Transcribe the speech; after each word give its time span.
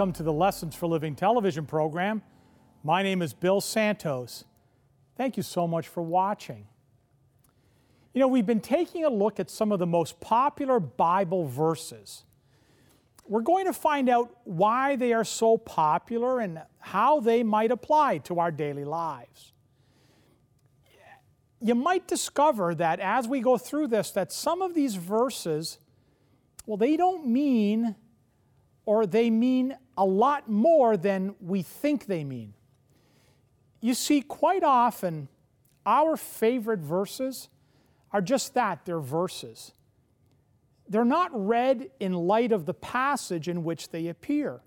Welcome 0.00 0.14
to 0.14 0.22
the 0.22 0.32
Lessons 0.32 0.74
for 0.74 0.86
Living 0.86 1.14
television 1.14 1.66
program. 1.66 2.22
My 2.82 3.02
name 3.02 3.20
is 3.20 3.34
Bill 3.34 3.60
Santos. 3.60 4.46
Thank 5.14 5.36
you 5.36 5.42
so 5.42 5.66
much 5.66 5.88
for 5.88 6.02
watching. 6.02 6.66
You 8.14 8.20
know, 8.20 8.28
we've 8.28 8.46
been 8.46 8.62
taking 8.62 9.04
a 9.04 9.10
look 9.10 9.38
at 9.38 9.50
some 9.50 9.72
of 9.72 9.78
the 9.78 9.86
most 9.86 10.18
popular 10.18 10.80
Bible 10.80 11.44
verses. 11.46 12.24
We're 13.28 13.42
going 13.42 13.66
to 13.66 13.74
find 13.74 14.08
out 14.08 14.34
why 14.44 14.96
they 14.96 15.12
are 15.12 15.22
so 15.22 15.58
popular 15.58 16.40
and 16.40 16.62
how 16.78 17.20
they 17.20 17.42
might 17.42 17.70
apply 17.70 18.18
to 18.24 18.40
our 18.40 18.50
daily 18.50 18.86
lives. 18.86 19.52
You 21.60 21.74
might 21.74 22.08
discover 22.08 22.74
that 22.74 23.00
as 23.00 23.28
we 23.28 23.40
go 23.40 23.58
through 23.58 23.88
this 23.88 24.12
that 24.12 24.32
some 24.32 24.62
of 24.62 24.72
these 24.72 24.94
verses 24.94 25.78
well 26.64 26.78
they 26.78 26.96
don't 26.96 27.26
mean 27.26 27.96
or 28.86 29.06
they 29.06 29.30
mean 29.30 29.76
a 30.00 30.04
lot 30.04 30.48
more 30.48 30.96
than 30.96 31.34
we 31.42 31.60
think 31.60 32.06
they 32.06 32.24
mean. 32.24 32.54
You 33.82 33.92
see, 33.92 34.22
quite 34.22 34.64
often, 34.64 35.28
our 35.84 36.16
favorite 36.16 36.80
verses 36.80 37.50
are 38.10 38.22
just 38.22 38.54
that 38.54 38.86
they're 38.86 38.98
verses. 38.98 39.72
They're 40.88 41.04
not 41.04 41.30
read 41.34 41.90
in 42.00 42.14
light 42.14 42.50
of 42.50 42.64
the 42.64 42.72
passage 42.72 43.46
in 43.46 43.62
which 43.62 43.90
they 43.90 44.08
appear. 44.08 44.62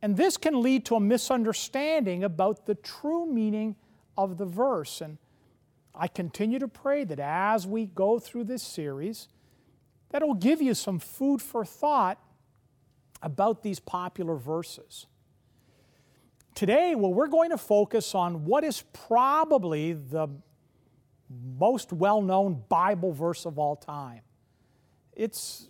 And 0.00 0.16
this 0.16 0.36
can 0.36 0.62
lead 0.62 0.84
to 0.86 0.94
a 0.94 1.00
misunderstanding 1.00 2.22
about 2.22 2.66
the 2.66 2.76
true 2.76 3.26
meaning 3.26 3.74
of 4.16 4.38
the 4.38 4.46
verse. 4.46 5.00
And 5.00 5.18
I 5.92 6.06
continue 6.06 6.60
to 6.60 6.68
pray 6.68 7.02
that 7.02 7.18
as 7.18 7.66
we 7.66 7.86
go 7.86 8.20
through 8.20 8.44
this 8.44 8.62
series, 8.62 9.26
that 10.10 10.24
will 10.24 10.34
give 10.34 10.62
you 10.62 10.74
some 10.74 11.00
food 11.00 11.42
for 11.42 11.64
thought 11.64 12.20
about 13.24 13.62
these 13.62 13.80
popular 13.80 14.36
verses. 14.36 15.06
Today, 16.54 16.94
well, 16.94 17.12
we're 17.12 17.26
going 17.26 17.50
to 17.50 17.58
focus 17.58 18.14
on 18.14 18.44
what 18.44 18.62
is 18.62 18.84
probably 18.92 19.94
the 19.94 20.28
most 21.58 21.92
well 21.92 22.22
known 22.22 22.62
Bible 22.68 23.12
verse 23.12 23.44
of 23.46 23.58
all 23.58 23.74
time. 23.74 24.20
It's 25.14 25.68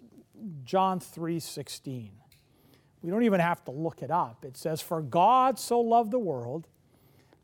John 0.65 1.01
3 1.01 1.41
16. 1.41 2.11
We 3.03 3.11
don't 3.11 3.23
even 3.23 3.41
have 3.41 3.65
to 3.67 3.71
look 3.71 4.03
it 4.03 4.11
up. 4.11 4.45
It 4.45 4.57
says, 4.57 4.81
For 4.81 5.01
God 5.01 5.59
so 5.59 5.81
loved 5.81 6.11
the 6.11 6.19
world 6.19 6.67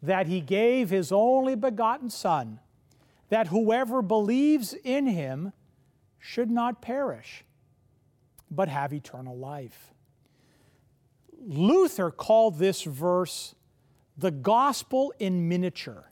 that 0.03 0.27
he 0.27 0.41
gave 0.41 0.91
his 0.91 1.13
only 1.13 1.55
begotten 1.55 2.11
Son, 2.11 2.61
that 3.29 3.49
whoever 3.49 4.03
believes 4.03 4.75
in 4.75 5.07
him 5.07 5.53
should 6.19 6.51
not 6.51 6.83
perish, 6.83 7.45
but 8.51 8.69
have 8.69 8.93
eternal 8.93 9.37
life. 9.37 9.93
Luther 11.41 12.11
called 12.11 12.59
this 12.59 12.83
verse 12.83 13.55
the 14.17 14.31
gospel 14.31 15.13
in 15.19 15.49
miniature. 15.49 16.11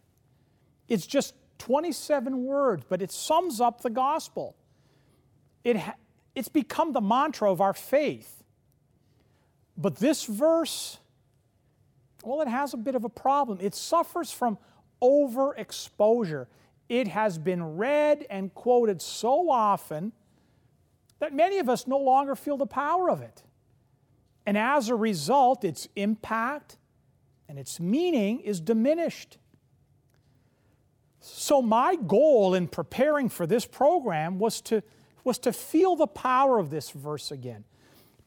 It's 0.89 1.07
just 1.07 1.35
27 1.59 2.45
words, 2.45 2.85
but 2.89 3.03
it 3.03 3.13
sums 3.13 3.61
up 3.61 3.83
the 3.83 3.91
gospel. 3.91 4.57
It 5.65 5.77
ha- 5.77 5.97
it's 6.35 6.49
become 6.49 6.93
the 6.93 7.01
mantra 7.01 7.51
of 7.51 7.61
our 7.61 7.75
faith. 7.75 8.43
But 9.77 9.97
this 9.97 10.25
verse, 10.25 10.99
well, 12.25 12.41
it 12.41 12.49
has 12.49 12.75
a 12.75 12.77
bit 12.77 12.95
of 12.95 13.05
a 13.05 13.09
problem. 13.09 13.59
It 13.61 13.75
suffers 13.75 14.31
from 14.31 14.59
overexposure. 15.03 16.47
It 16.89 17.09
has 17.09 17.39
been 17.39 17.77
read 17.77 18.27
and 18.31 18.53
quoted 18.55 19.03
so 19.03 19.51
often 19.51 20.13
that 21.19 21.35
many 21.35 21.59
of 21.59 21.69
us 21.69 21.87
no 21.87 21.99
longer 21.99 22.35
feel 22.35 22.57
the 22.57 22.67
power 22.67 23.11
of 23.11 23.21
it. 23.21 23.43
And 24.49 24.57
as 24.57 24.89
a 24.89 24.95
result, 24.95 25.63
its 25.63 25.89
impact 25.95 26.79
and 27.51 27.59
its 27.59 27.79
meaning 27.79 28.41
is 28.41 28.63
diminished. 28.63 29.37
So, 31.21 31.61
my 31.61 31.97
goal 31.97 32.55
in 32.55 32.67
preparing 32.67 33.29
for 33.29 33.47
this 33.47 33.67
program 33.67 34.39
was 34.39 34.63
to, 34.63 34.83
was 35.23 35.39
to 35.41 35.53
feel 35.53 35.97
the 35.97 36.07
power 36.07 36.59
of 36.59 36.71
this 36.71 36.89
verse 36.89 37.31
again, 37.31 37.65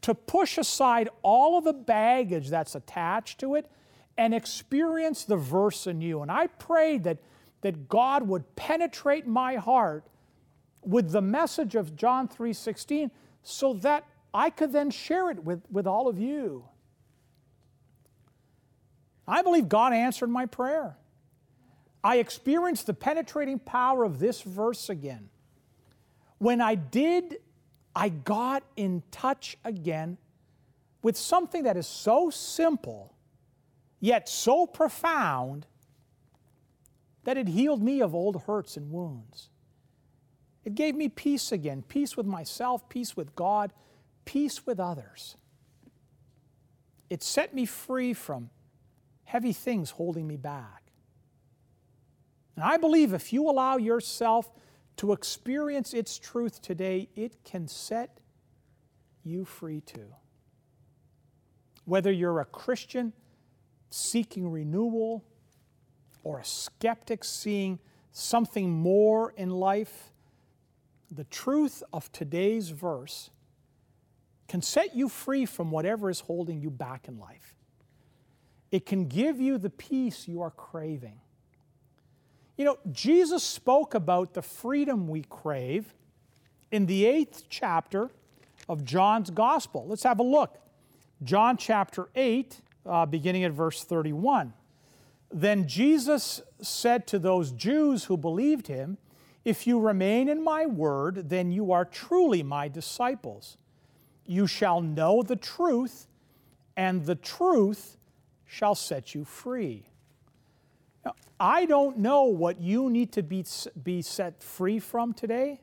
to 0.01 0.13
push 0.13 0.59
aside 0.59 1.09
all 1.23 1.57
of 1.57 1.63
the 1.63 1.73
baggage 1.73 2.49
that's 2.49 2.75
attached 2.75 3.39
to 3.39 3.55
it 3.55 3.67
and 4.15 4.35
experience 4.35 5.23
the 5.23 5.38
verse 5.38 5.88
anew. 5.88 6.21
And 6.21 6.29
I 6.29 6.45
prayed 6.45 7.03
that, 7.05 7.17
that 7.61 7.89
God 7.89 8.27
would 8.27 8.55
penetrate 8.55 9.25
my 9.25 9.55
heart 9.55 10.05
with 10.85 11.13
the 11.13 11.21
message 11.23 11.73
of 11.73 11.95
John 11.95 12.27
3:16 12.27 13.09
so 13.41 13.73
that 13.73 14.05
I 14.34 14.50
could 14.50 14.72
then 14.72 14.92
share 14.92 15.30
it 15.30 15.44
with, 15.44 15.62
with 15.72 15.88
all 15.88 16.08
of 16.08 16.19
you. 16.19 16.66
I 19.28 19.42
believe 19.42 19.69
God 19.69 19.94
answered 19.94 20.30
my 20.30 20.46
prayer. 20.46 20.97
I 22.03 22.18
experienced 22.18 22.88
the 22.88 22.94
penetrating 22.94 23.59
power 23.59 24.03
of 24.03 24.19
this 24.19 24.42
verse 24.42 24.90
again. 24.90 25.30
When 26.40 26.59
I 26.62 26.75
did, 26.75 27.38
I 27.96 28.09
got 28.09 28.64
in 28.75 29.03
touch 29.12 29.58
again 29.64 30.18
with 31.03 31.18
something 31.18 31.63
that 31.63 31.78
is 31.78 31.88
so 31.88 32.30
simple, 32.30 33.13
yet 34.00 34.28
so 34.28 34.66
profound, 34.66 35.66
that 37.24 37.38
it 37.38 37.48
healed 37.48 37.84
me 37.84 38.02
of 38.02 38.16
old 38.16 38.44
hurts 38.44 38.78
and 38.78 38.92
wounds. 38.92 39.50
It 40.66 40.75
gave 40.75 40.96
me 40.96 41.09
peace 41.09 41.52
again 41.52 41.84
peace 41.88 42.18
with 42.18 42.25
myself, 42.25 42.88
peace 42.90 43.16
with 43.16 43.36
God, 43.36 43.72
peace 44.25 44.65
with 44.65 44.79
others. 44.79 45.35
It 47.09 47.23
set 47.23 47.53
me 47.53 47.65
free 47.65 48.13
from 48.13 48.49
heavy 49.25 49.53
things 49.53 49.91
holding 49.91 50.27
me 50.27 50.37
back. 50.37 50.91
And 52.55 52.65
I 52.65 52.77
believe 52.77 53.13
if 53.13 53.33
you 53.33 53.49
allow 53.49 53.77
yourself 53.77 54.51
to 54.97 55.13
experience 55.13 55.93
its 55.93 56.19
truth 56.19 56.61
today, 56.61 57.09
it 57.15 57.43
can 57.43 57.67
set 57.67 58.19
you 59.23 59.45
free 59.45 59.81
too. 59.81 60.13
Whether 61.85 62.11
you're 62.11 62.39
a 62.39 62.45
Christian 62.45 63.13
seeking 63.89 64.49
renewal 64.51 65.23
or 66.23 66.39
a 66.39 66.45
skeptic 66.45 67.23
seeing 67.23 67.79
something 68.11 68.69
more 68.69 69.33
in 69.35 69.49
life, 69.49 70.11
the 71.09 71.23
truth 71.25 71.83
of 71.91 72.11
today's 72.11 72.69
verse 72.69 73.29
can 74.51 74.62
set 74.62 74.94
you 74.94 75.07
free 75.07 75.45
from 75.45 75.72
whatever 75.72 76.09
is 76.09 76.19
holding 76.19 76.59
you 76.59 76.69
back 76.69 77.07
in 77.07 77.17
life. 77.17 77.56
It 78.69 78.85
can 78.85 79.07
give 79.07 79.39
you 79.39 79.57
the 79.57 79.69
peace 79.69 80.28
you 80.28 80.41
are 80.41 80.51
craving. 80.51 81.22
You 82.57 82.66
know, 82.66 82.78
Jesus 82.91 83.45
spoke 83.45 83.94
about 83.94 84.34
the 84.34 84.41
freedom 84.41 85.07
we 85.07 85.23
crave 85.29 85.94
in 86.69 86.85
the 86.85 87.06
eighth 87.06 87.45
chapter 87.47 88.09
of 88.67 88.84
John's 88.84 89.29
Gospel. 89.29 89.85
Let's 89.88 90.03
have 90.03 90.19
a 90.19 90.23
look. 90.23 90.57
John 91.23 91.56
chapter 91.56 92.09
8, 92.13 92.59
uh, 92.86 93.06
beginning 93.06 93.45
at 93.45 93.53
verse 93.53 93.86
31. 93.86 94.51
Then 95.31 95.65
Jesus 95.65 96.42
said 96.62 97.07
to 97.07 97.19
those 97.19 97.53
Jews 97.53 98.03
who 98.03 98.18
believed 98.18 98.68
him, 98.68 98.98
If 99.45 99.65
you 99.65 99.80
remain 99.80 100.27
in 100.27 100.44
my 100.44 100.65
word, 100.65 101.30
then 101.30 101.53
you 101.53 101.71
are 101.71 101.86
truly 101.86 102.44
my 102.44 102.68
disciples 102.68 103.56
you 104.25 104.47
shall 104.47 104.81
know 104.81 105.21
the 105.23 105.35
truth, 105.35 106.07
and 106.77 107.06
the 107.06 107.15
truth 107.15 107.97
shall 108.45 108.75
set 108.75 109.15
you 109.15 109.25
free. 109.25 109.85
Now, 111.06 111.15
I 111.39 111.65
don't 111.65 111.97
know 111.97 112.23
what 112.23 112.59
you 112.59 112.89
need 112.89 113.12
to 113.13 113.23
be, 113.23 113.45
be 113.81 114.01
set 114.01 114.44
free 114.44 114.79
from 114.79 115.13
today, 115.13 115.62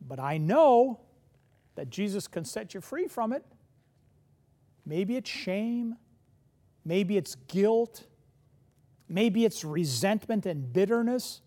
but 0.00 0.20
I 0.20 0.38
know 0.38 1.00
that 1.74 1.90
Jesus 1.90 2.26
can 2.26 2.44
set 2.44 2.74
you 2.74 2.80
free 2.80 3.08
from 3.08 3.32
it. 3.32 3.44
Maybe 4.86 5.16
it's 5.16 5.30
shame, 5.30 5.96
maybe 6.84 7.16
it's 7.16 7.34
guilt, 7.48 8.04
maybe 9.08 9.44
it's 9.44 9.64
resentment 9.64 10.46
and 10.46 10.72
bitterness, 10.72 11.40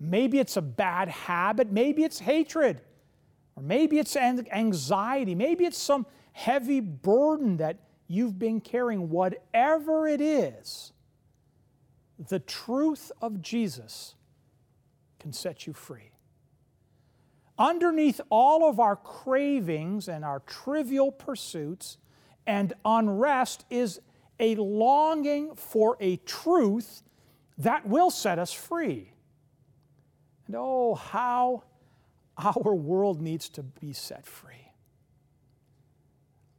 maybe 0.00 0.38
it's 0.38 0.56
a 0.56 0.62
bad 0.62 1.08
habit, 1.08 1.70
maybe 1.70 2.02
it's 2.04 2.18
hatred. 2.18 2.80
Or 3.56 3.62
maybe 3.62 3.98
it's 3.98 4.16
anxiety. 4.16 5.34
Maybe 5.34 5.64
it's 5.64 5.78
some 5.78 6.06
heavy 6.32 6.80
burden 6.80 7.56
that 7.56 7.78
you've 8.06 8.38
been 8.38 8.60
carrying. 8.60 9.08
Whatever 9.08 10.06
it 10.06 10.20
is, 10.20 10.92
the 12.28 12.38
truth 12.38 13.10
of 13.20 13.40
Jesus 13.42 14.14
can 15.18 15.32
set 15.32 15.66
you 15.66 15.72
free. 15.72 16.10
Underneath 17.58 18.20
all 18.30 18.68
of 18.68 18.78
our 18.78 18.96
cravings 18.96 20.08
and 20.08 20.24
our 20.24 20.40
trivial 20.40 21.10
pursuits 21.10 21.96
and 22.46 22.74
unrest 22.84 23.64
is 23.70 24.00
a 24.38 24.54
longing 24.56 25.54
for 25.54 25.96
a 26.00 26.16
truth 26.18 27.02
that 27.58 27.86
will 27.86 28.10
set 28.10 28.38
us 28.38 28.52
free. 28.52 29.10
And 30.46 30.56
oh, 30.56 30.94
how 30.94 31.64
our 32.38 32.74
world 32.74 33.20
needs 33.20 33.48
to 33.50 33.62
be 33.62 33.92
set 33.92 34.26
free. 34.26 34.72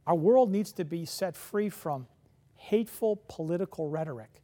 Our 0.06 0.14
world 0.14 0.50
needs 0.50 0.72
to 0.72 0.84
be 0.84 1.04
set 1.04 1.36
free 1.36 1.68
from 1.68 2.06
hateful 2.54 3.22
political 3.28 3.88
rhetoric. 3.88 4.42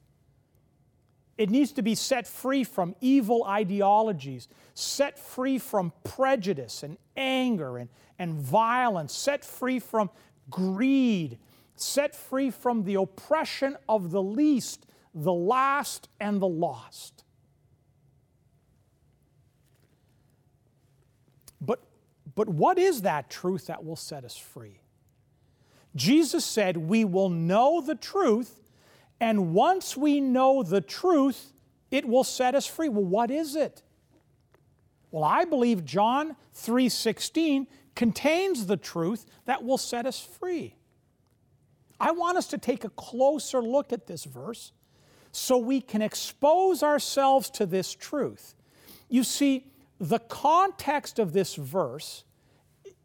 It 1.36 1.50
needs 1.50 1.72
to 1.72 1.82
be 1.82 1.94
set 1.94 2.26
free 2.28 2.62
from 2.62 2.94
evil 3.00 3.44
ideologies, 3.44 4.46
set 4.74 5.18
free 5.18 5.58
from 5.58 5.92
prejudice 6.04 6.82
and 6.82 6.96
anger 7.16 7.78
and, 7.78 7.88
and 8.18 8.34
violence, 8.34 9.12
set 9.12 9.44
free 9.44 9.80
from 9.80 10.10
greed, 10.48 11.38
set 11.74 12.14
free 12.14 12.50
from 12.50 12.84
the 12.84 12.94
oppression 12.94 13.76
of 13.88 14.12
the 14.12 14.22
least, 14.22 14.86
the 15.12 15.32
last, 15.32 16.08
and 16.20 16.40
the 16.40 16.48
lost. 16.48 17.24
But, 21.60 21.82
but 22.34 22.48
what 22.48 22.78
is 22.78 23.02
that 23.02 23.30
truth 23.30 23.66
that 23.66 23.84
will 23.84 23.96
set 23.96 24.24
us 24.24 24.36
free? 24.36 24.80
Jesus 25.96 26.44
said, 26.44 26.76
We 26.76 27.04
will 27.04 27.28
know 27.28 27.80
the 27.80 27.94
truth, 27.94 28.60
and 29.20 29.54
once 29.54 29.96
we 29.96 30.20
know 30.20 30.62
the 30.62 30.80
truth, 30.80 31.52
it 31.90 32.06
will 32.06 32.24
set 32.24 32.54
us 32.54 32.66
free. 32.66 32.88
Well, 32.88 33.04
what 33.04 33.30
is 33.30 33.54
it? 33.54 33.82
Well, 35.10 35.22
I 35.22 35.44
believe 35.44 35.84
John 35.84 36.34
3:16 36.54 37.68
contains 37.94 38.66
the 38.66 38.76
truth 38.76 39.26
that 39.44 39.62
will 39.62 39.78
set 39.78 40.06
us 40.06 40.18
free. 40.18 40.74
I 42.00 42.10
want 42.10 42.36
us 42.36 42.48
to 42.48 42.58
take 42.58 42.82
a 42.82 42.88
closer 42.90 43.62
look 43.62 43.92
at 43.92 44.08
this 44.08 44.24
verse 44.24 44.72
so 45.30 45.56
we 45.56 45.80
can 45.80 46.02
expose 46.02 46.82
ourselves 46.82 47.48
to 47.50 47.66
this 47.66 47.94
truth. 47.94 48.56
You 49.08 49.22
see, 49.22 49.70
the 50.00 50.18
context 50.18 51.18
of 51.18 51.32
this 51.32 51.54
verse 51.54 52.24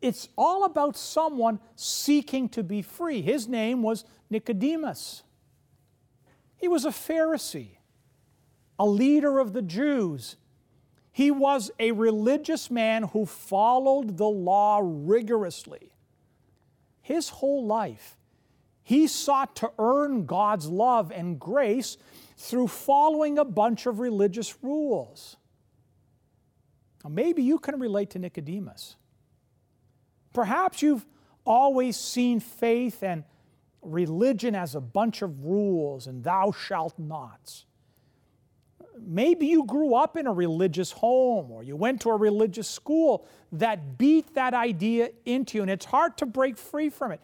it's 0.01 0.29
all 0.37 0.63
about 0.63 0.95
someone 0.95 1.59
seeking 1.75 2.49
to 2.49 2.63
be 2.63 2.81
free. 2.81 3.21
His 3.21 3.47
name 3.47 3.81
was 3.81 4.05
Nicodemus. 4.29 5.23
He 6.55 6.67
was 6.67 6.85
a 6.85 6.89
Pharisee, 6.89 7.77
a 8.77 8.85
leader 8.85 9.39
of 9.39 9.53
the 9.53 9.61
Jews. 9.61 10.37
He 11.11 11.31
was 11.31 11.71
a 11.79 11.91
religious 11.91 12.71
man 12.71 13.03
who 13.03 13.25
followed 13.25 14.17
the 14.17 14.27
law 14.27 14.79
rigorously. 14.81 15.91
His 17.01 17.29
whole 17.29 17.65
life, 17.65 18.17
he 18.83 19.07
sought 19.07 19.55
to 19.57 19.71
earn 19.79 20.25
God's 20.25 20.67
love 20.67 21.11
and 21.11 21.39
grace 21.39 21.97
through 22.37 22.67
following 22.67 23.37
a 23.37 23.45
bunch 23.45 23.85
of 23.85 23.99
religious 23.99 24.55
rules. 24.61 25.35
Now, 27.03 27.09
maybe 27.09 27.43
you 27.43 27.59
can 27.59 27.79
relate 27.79 28.09
to 28.11 28.19
Nicodemus. 28.19 28.95
Perhaps 30.33 30.81
you've 30.81 31.05
always 31.45 31.97
seen 31.97 32.39
faith 32.39 33.01
and 33.03 33.23
religion 33.81 34.55
as 34.55 34.75
a 34.75 34.81
bunch 34.81 35.21
of 35.21 35.45
rules 35.45 36.07
and 36.07 36.23
thou 36.23 36.51
shalt 36.51 36.97
nots. 36.99 37.65
Maybe 39.01 39.47
you 39.47 39.65
grew 39.65 39.95
up 39.95 40.17
in 40.17 40.27
a 40.27 40.33
religious 40.33 40.91
home 40.91 41.51
or 41.51 41.63
you 41.63 41.77
went 41.77 42.01
to 42.01 42.09
a 42.09 42.17
religious 42.17 42.67
school 42.67 43.25
that 43.53 43.97
beat 43.97 44.35
that 44.35 44.53
idea 44.53 45.09
into 45.25 45.57
you, 45.57 45.61
and 45.61 45.71
it's 45.71 45.85
hard 45.85 46.17
to 46.17 46.25
break 46.25 46.57
free 46.57 46.89
from 46.89 47.13
it. 47.13 47.21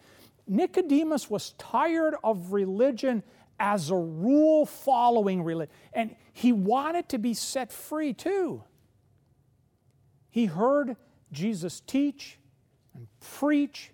Nicodemus 0.48 1.28
was 1.28 1.52
tired 1.58 2.14
of 2.24 2.52
religion 2.52 3.22
as 3.60 3.90
a 3.90 3.96
rule 3.96 4.64
following 4.64 5.42
religion, 5.42 5.74
and 5.92 6.16
he 6.32 6.52
wanted 6.52 7.08
to 7.10 7.18
be 7.18 7.34
set 7.34 7.72
free 7.72 8.12
too. 8.12 8.62
He 10.36 10.44
heard 10.44 10.96
Jesus 11.32 11.80
teach, 11.80 12.38
and 12.94 13.06
preach, 13.20 13.90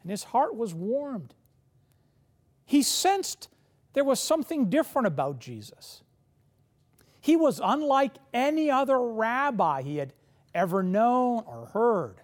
and 0.00 0.08
his 0.08 0.22
heart 0.22 0.54
was 0.54 0.72
warmed. 0.72 1.34
He 2.64 2.84
sensed 2.84 3.48
there 3.92 4.04
was 4.04 4.20
something 4.20 4.70
different 4.70 5.08
about 5.08 5.40
Jesus. 5.40 6.04
He 7.20 7.34
was 7.34 7.60
unlike 7.60 8.12
any 8.32 8.70
other 8.70 8.96
rabbi 9.02 9.82
he 9.82 9.96
had 9.96 10.12
ever 10.54 10.84
known 10.84 11.42
or 11.48 11.66
heard. 11.72 12.20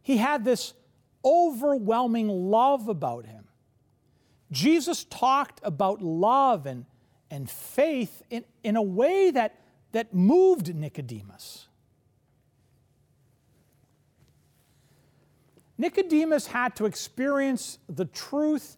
He 0.00 0.16
had 0.16 0.46
this 0.46 0.72
overwhelming 1.22 2.28
love 2.28 2.88
about 2.88 3.26
him. 3.26 3.48
Jesus 4.50 5.04
talked 5.04 5.60
about 5.62 6.00
love 6.00 6.64
and, 6.64 6.86
and 7.30 7.50
faith 7.50 8.22
in, 8.30 8.46
in 8.64 8.76
a 8.76 8.82
way 8.82 9.30
that, 9.30 9.60
that 9.92 10.14
moved 10.14 10.74
Nicodemus. 10.74 11.68
Nicodemus 15.78 16.46
had 16.46 16.76
to 16.76 16.86
experience 16.86 17.78
the 17.88 18.04
truth 18.06 18.76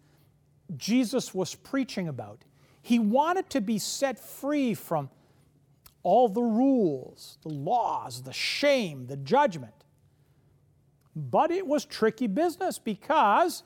Jesus 0.76 1.34
was 1.34 1.54
preaching 1.54 2.08
about. 2.08 2.44
He 2.82 2.98
wanted 2.98 3.50
to 3.50 3.60
be 3.60 3.78
set 3.78 4.18
free 4.18 4.74
from 4.74 5.10
all 6.02 6.28
the 6.28 6.42
rules, 6.42 7.38
the 7.42 7.48
laws, 7.48 8.22
the 8.22 8.32
shame, 8.32 9.06
the 9.06 9.16
judgment. 9.16 9.72
But 11.16 11.50
it 11.50 11.66
was 11.66 11.84
tricky 11.84 12.26
business 12.26 12.78
because 12.78 13.62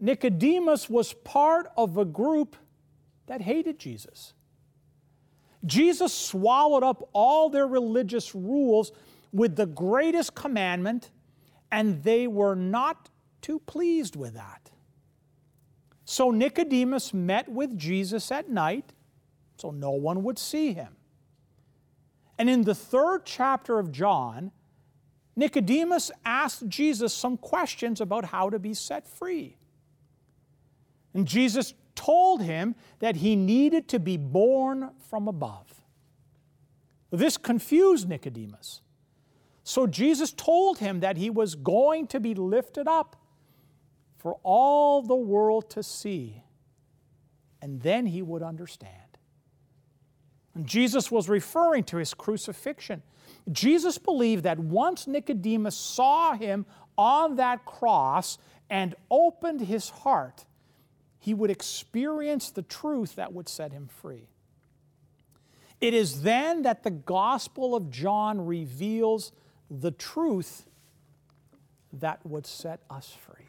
Nicodemus 0.00 0.88
was 0.88 1.12
part 1.12 1.70
of 1.76 1.98
a 1.98 2.04
group 2.04 2.56
that 3.26 3.40
hated 3.40 3.78
Jesus. 3.78 4.32
Jesus 5.64 6.12
swallowed 6.12 6.82
up 6.82 7.08
all 7.12 7.50
their 7.50 7.66
religious 7.66 8.34
rules 8.34 8.92
with 9.32 9.56
the 9.56 9.66
greatest 9.66 10.34
commandment 10.34 11.10
and 11.70 12.02
they 12.02 12.26
were 12.26 12.54
not 12.54 13.08
too 13.40 13.60
pleased 13.60 14.16
with 14.16 14.34
that. 14.34 14.70
So 16.04 16.30
Nicodemus 16.30 17.14
met 17.14 17.48
with 17.48 17.78
Jesus 17.78 18.32
at 18.32 18.48
night 18.48 18.92
so 19.56 19.70
no 19.70 19.90
one 19.90 20.22
would 20.24 20.38
see 20.38 20.72
him. 20.72 20.96
And 22.38 22.48
in 22.48 22.62
the 22.62 22.74
third 22.74 23.26
chapter 23.26 23.78
of 23.78 23.92
John, 23.92 24.50
Nicodemus 25.36 26.10
asked 26.24 26.66
Jesus 26.68 27.12
some 27.12 27.36
questions 27.36 28.00
about 28.00 28.24
how 28.24 28.50
to 28.50 28.58
be 28.58 28.74
set 28.74 29.06
free. 29.06 29.56
And 31.14 31.26
Jesus 31.26 31.74
told 31.94 32.42
him 32.42 32.74
that 33.00 33.16
he 33.16 33.36
needed 33.36 33.88
to 33.88 33.98
be 33.98 34.16
born 34.16 34.90
from 35.08 35.28
above. 35.28 35.82
This 37.10 37.36
confused 37.36 38.08
Nicodemus. 38.08 38.80
So 39.70 39.86
Jesus 39.86 40.32
told 40.32 40.78
him 40.78 40.98
that 40.98 41.16
he 41.16 41.30
was 41.30 41.54
going 41.54 42.08
to 42.08 42.18
be 42.18 42.34
lifted 42.34 42.88
up 42.88 43.14
for 44.18 44.36
all 44.42 45.00
the 45.00 45.14
world 45.14 45.70
to 45.70 45.84
see, 45.84 46.42
and 47.62 47.80
then 47.80 48.06
he 48.06 48.20
would 48.20 48.42
understand. 48.42 49.16
And 50.56 50.66
Jesus 50.66 51.12
was 51.12 51.28
referring 51.28 51.84
to 51.84 51.98
his 51.98 52.14
crucifixion. 52.14 53.04
Jesus 53.52 53.96
believed 53.96 54.42
that 54.42 54.58
once 54.58 55.06
Nicodemus 55.06 55.76
saw 55.76 56.34
him 56.34 56.66
on 56.98 57.36
that 57.36 57.64
cross 57.64 58.38
and 58.70 58.96
opened 59.08 59.60
his 59.60 59.88
heart, 59.88 60.46
he 61.20 61.32
would 61.32 61.48
experience 61.48 62.50
the 62.50 62.62
truth 62.62 63.14
that 63.14 63.32
would 63.32 63.48
set 63.48 63.70
him 63.70 63.86
free. 63.86 64.26
It 65.80 65.94
is 65.94 66.22
then 66.22 66.62
that 66.62 66.82
the 66.82 66.90
Gospel 66.90 67.76
of 67.76 67.88
John 67.88 68.44
reveals 68.44 69.30
the 69.70 69.92
truth 69.92 70.66
that 71.92 72.24
would 72.26 72.46
set 72.46 72.80
us 72.90 73.12
free. 73.12 73.46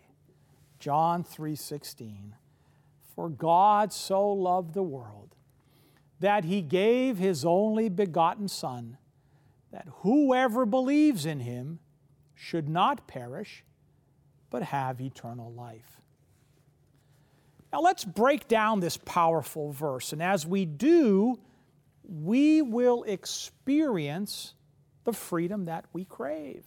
John 0.79 1.23
3:16 1.23 2.33
For 3.15 3.29
God 3.29 3.91
so 3.91 4.31
loved 4.31 4.73
the 4.73 4.83
world 4.83 5.35
that 6.19 6.45
he 6.45 6.61
gave 6.61 7.17
his 7.17 7.43
only 7.43 7.89
begotten 7.89 8.47
son 8.47 8.97
that 9.71 9.87
whoever 10.01 10.65
believes 10.65 11.25
in 11.25 11.39
him 11.39 11.79
should 12.35 12.69
not 12.69 13.07
perish 13.07 13.63
but 14.49 14.63
have 14.63 14.99
eternal 14.99 15.51
life. 15.51 16.01
Now 17.71 17.79
let's 17.79 18.03
break 18.03 18.47
down 18.47 18.79
this 18.79 18.97
powerful 18.97 19.71
verse 19.71 20.13
and 20.13 20.21
as 20.21 20.45
we 20.45 20.65
do 20.65 21.39
we 22.03 22.61
will 22.61 23.03
experience 23.03 24.53
the 25.03 25.13
freedom 25.13 25.65
that 25.65 25.85
we 25.93 26.05
crave. 26.05 26.65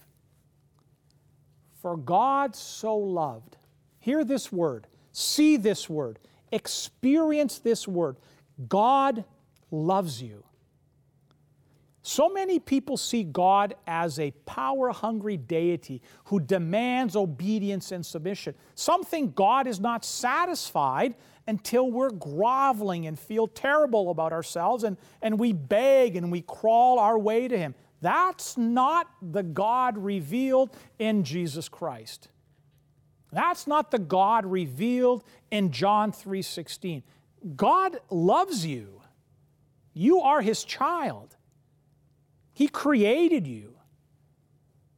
For 1.81 1.97
God 1.97 2.55
so 2.55 2.95
loved, 2.97 3.57
hear 3.99 4.23
this 4.23 4.51
word, 4.51 4.87
see 5.11 5.57
this 5.57 5.89
word, 5.89 6.19
experience 6.51 7.59
this 7.59 7.87
word. 7.87 8.17
God 8.67 9.23
loves 9.71 10.21
you. 10.21 10.43
So 12.07 12.29
many 12.29 12.59
people 12.59 12.97
see 12.97 13.23
God 13.23 13.73
as 13.87 14.19
a 14.19 14.29
power 14.45 14.91
hungry 14.91 15.37
deity 15.37 16.03
who 16.25 16.39
demands 16.39 17.15
obedience 17.15 17.91
and 17.91 18.05
submission. 18.05 18.53
Some 18.75 19.03
think 19.03 19.33
God 19.33 19.65
is 19.65 19.79
not 19.79 20.05
satisfied 20.05 21.15
until 21.47 21.89
we're 21.89 22.11
groveling 22.11 23.07
and 23.07 23.17
feel 23.17 23.47
terrible 23.47 24.11
about 24.11 24.33
ourselves 24.33 24.83
and, 24.83 24.97
and 25.23 25.39
we 25.39 25.51
beg 25.51 26.15
and 26.15 26.31
we 26.31 26.41
crawl 26.41 26.99
our 26.99 27.17
way 27.17 27.47
to 27.47 27.57
Him. 27.57 27.73
That's 28.01 28.57
not 28.57 29.07
the 29.21 29.43
God 29.43 29.97
revealed 29.97 30.69
in 30.99 31.23
Jesus 31.23 31.69
Christ. 31.69 32.29
That's 33.31 33.67
not 33.67 33.91
the 33.91 33.99
God 33.99 34.45
revealed 34.45 35.23
in 35.51 35.71
John 35.71 36.11
3:16. 36.11 37.03
God 37.55 37.99
loves 38.09 38.65
you. 38.65 39.01
You 39.93 40.21
are 40.21 40.41
his 40.41 40.63
child. 40.63 41.35
He 42.53 42.67
created 42.67 43.45
you. 43.45 43.75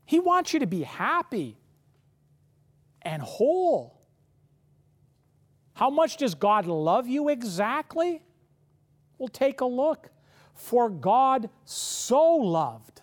He 0.05 0.19
wants 0.19 0.53
you 0.53 0.59
to 0.59 0.67
be 0.67 0.83
happy 0.83 1.57
and 3.01 3.21
whole. 3.21 4.01
How 5.73 5.89
much 5.89 6.17
does 6.17 6.33
God 6.33 6.65
love 6.65 7.07
you 7.07 7.29
exactly? 7.29 8.23
We'll 9.17 9.27
take 9.27 9.61
a 9.61 9.65
look. 9.65 10.09
For 10.57 10.89
God 10.89 11.49
so 11.65 12.35
loved. 12.35 13.01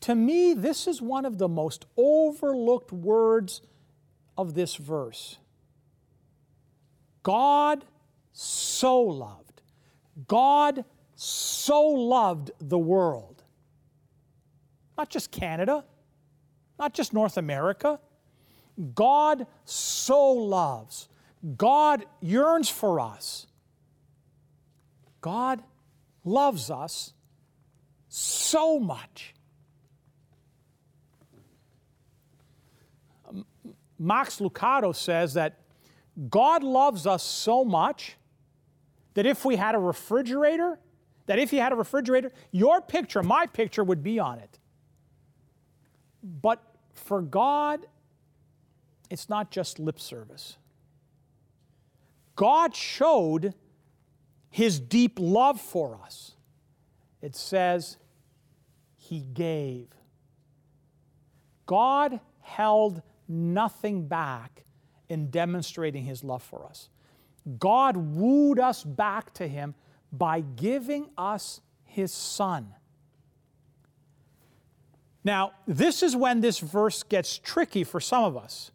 To 0.00 0.14
me, 0.14 0.54
this 0.54 0.86
is 0.86 1.02
one 1.02 1.26
of 1.26 1.36
the 1.36 1.48
most 1.48 1.84
overlooked 1.96 2.90
words 2.90 3.60
of 4.38 4.54
this 4.54 4.76
verse. 4.76 5.36
God 7.22 7.84
so 8.32 8.98
loved. 8.98 9.60
God 10.26 10.84
so 11.14 11.84
loved 11.84 12.52
the 12.58 12.78
world. 12.78 13.42
Not 14.96 15.10
just 15.10 15.30
Canada, 15.30 15.84
not 16.78 16.94
just 16.94 17.12
North 17.12 17.36
America. 17.36 18.00
God 18.94 19.46
so 19.64 20.30
loves. 20.30 21.08
God 21.56 22.06
yearns 22.20 22.68
for 22.68 23.00
us. 23.00 23.47
God 25.20 25.62
loves 26.24 26.70
us 26.70 27.12
so 28.08 28.78
much. 28.78 29.34
Max 33.98 34.38
Lucado 34.38 34.94
says 34.94 35.34
that 35.34 35.60
God 36.30 36.62
loves 36.62 37.06
us 37.06 37.22
so 37.22 37.64
much 37.64 38.16
that 39.14 39.26
if 39.26 39.44
we 39.44 39.56
had 39.56 39.74
a 39.74 39.78
refrigerator, 39.78 40.78
that 41.26 41.38
if 41.38 41.52
you 41.52 41.60
had 41.60 41.72
a 41.72 41.76
refrigerator, 41.76 42.32
your 42.52 42.80
picture, 42.80 43.22
my 43.22 43.46
picture 43.46 43.82
would 43.82 44.02
be 44.02 44.18
on 44.18 44.38
it. 44.38 44.58
But 46.22 46.62
for 46.92 47.20
God, 47.20 47.86
it's 49.10 49.28
not 49.28 49.50
just 49.50 49.78
lip 49.78 49.98
service. 49.98 50.56
God 52.36 52.74
showed 52.74 53.54
his 54.50 54.80
deep 54.80 55.18
love 55.20 55.60
for 55.60 55.98
us. 56.04 56.32
It 57.20 57.36
says, 57.36 57.96
He 58.96 59.20
gave. 59.20 59.88
God 61.66 62.20
held 62.40 63.02
nothing 63.28 64.08
back 64.08 64.64
in 65.08 65.30
demonstrating 65.30 66.04
his 66.04 66.24
love 66.24 66.42
for 66.42 66.64
us. 66.64 66.88
God 67.58 67.96
wooed 67.96 68.58
us 68.58 68.82
back 68.84 69.32
to 69.34 69.46
him 69.46 69.74
by 70.12 70.40
giving 70.40 71.10
us 71.16 71.60
his 71.84 72.12
son. 72.12 72.74
Now, 75.24 75.52
this 75.66 76.02
is 76.02 76.16
when 76.16 76.40
this 76.40 76.58
verse 76.58 77.02
gets 77.02 77.36
tricky 77.38 77.84
for 77.84 78.00
some 78.00 78.24
of 78.24 78.36
us. 78.36 78.70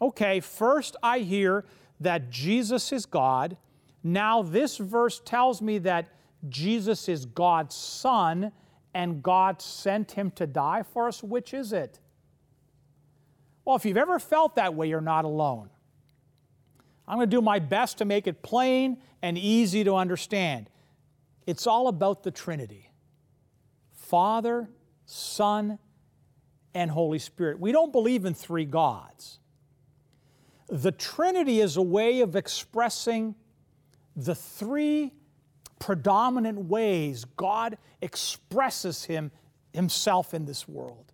Okay, 0.00 0.40
first 0.40 0.96
I 1.02 1.20
hear 1.20 1.64
that 2.00 2.30
Jesus 2.30 2.92
is 2.92 3.06
God. 3.06 3.56
Now, 4.02 4.42
this 4.42 4.76
verse 4.76 5.20
tells 5.24 5.60
me 5.60 5.78
that 5.78 6.08
Jesus 6.48 7.08
is 7.08 7.26
God's 7.26 7.74
Son 7.74 8.52
and 8.94 9.22
God 9.22 9.60
sent 9.60 10.12
him 10.12 10.30
to 10.32 10.46
die 10.46 10.82
for 10.82 11.08
us. 11.08 11.22
Which 11.22 11.52
is 11.52 11.72
it? 11.72 11.98
Well, 13.64 13.76
if 13.76 13.84
you've 13.84 13.96
ever 13.96 14.18
felt 14.18 14.56
that 14.56 14.74
way, 14.74 14.88
you're 14.88 15.00
not 15.00 15.24
alone. 15.24 15.68
I'm 17.06 17.18
going 17.18 17.28
to 17.28 17.36
do 17.36 17.42
my 17.42 17.58
best 17.58 17.98
to 17.98 18.04
make 18.04 18.26
it 18.26 18.42
plain 18.42 18.98
and 19.22 19.36
easy 19.36 19.84
to 19.84 19.94
understand. 19.94 20.70
It's 21.46 21.66
all 21.66 21.88
about 21.88 22.22
the 22.22 22.30
Trinity 22.30 22.90
Father, 23.94 24.70
Son, 25.04 25.78
and 26.74 26.90
Holy 26.90 27.18
Spirit. 27.18 27.60
We 27.60 27.72
don't 27.72 27.92
believe 27.92 28.24
in 28.24 28.34
three 28.34 28.64
gods. 28.64 29.38
The 30.68 30.92
Trinity 30.92 31.60
is 31.60 31.76
a 31.76 31.82
way 31.82 32.20
of 32.20 32.36
expressing 32.36 33.34
the 34.18 34.34
three 34.34 35.12
predominant 35.78 36.58
ways 36.58 37.24
God 37.36 37.78
expresses 38.02 39.04
him, 39.04 39.30
Himself 39.72 40.34
in 40.34 40.44
this 40.44 40.66
world. 40.66 41.12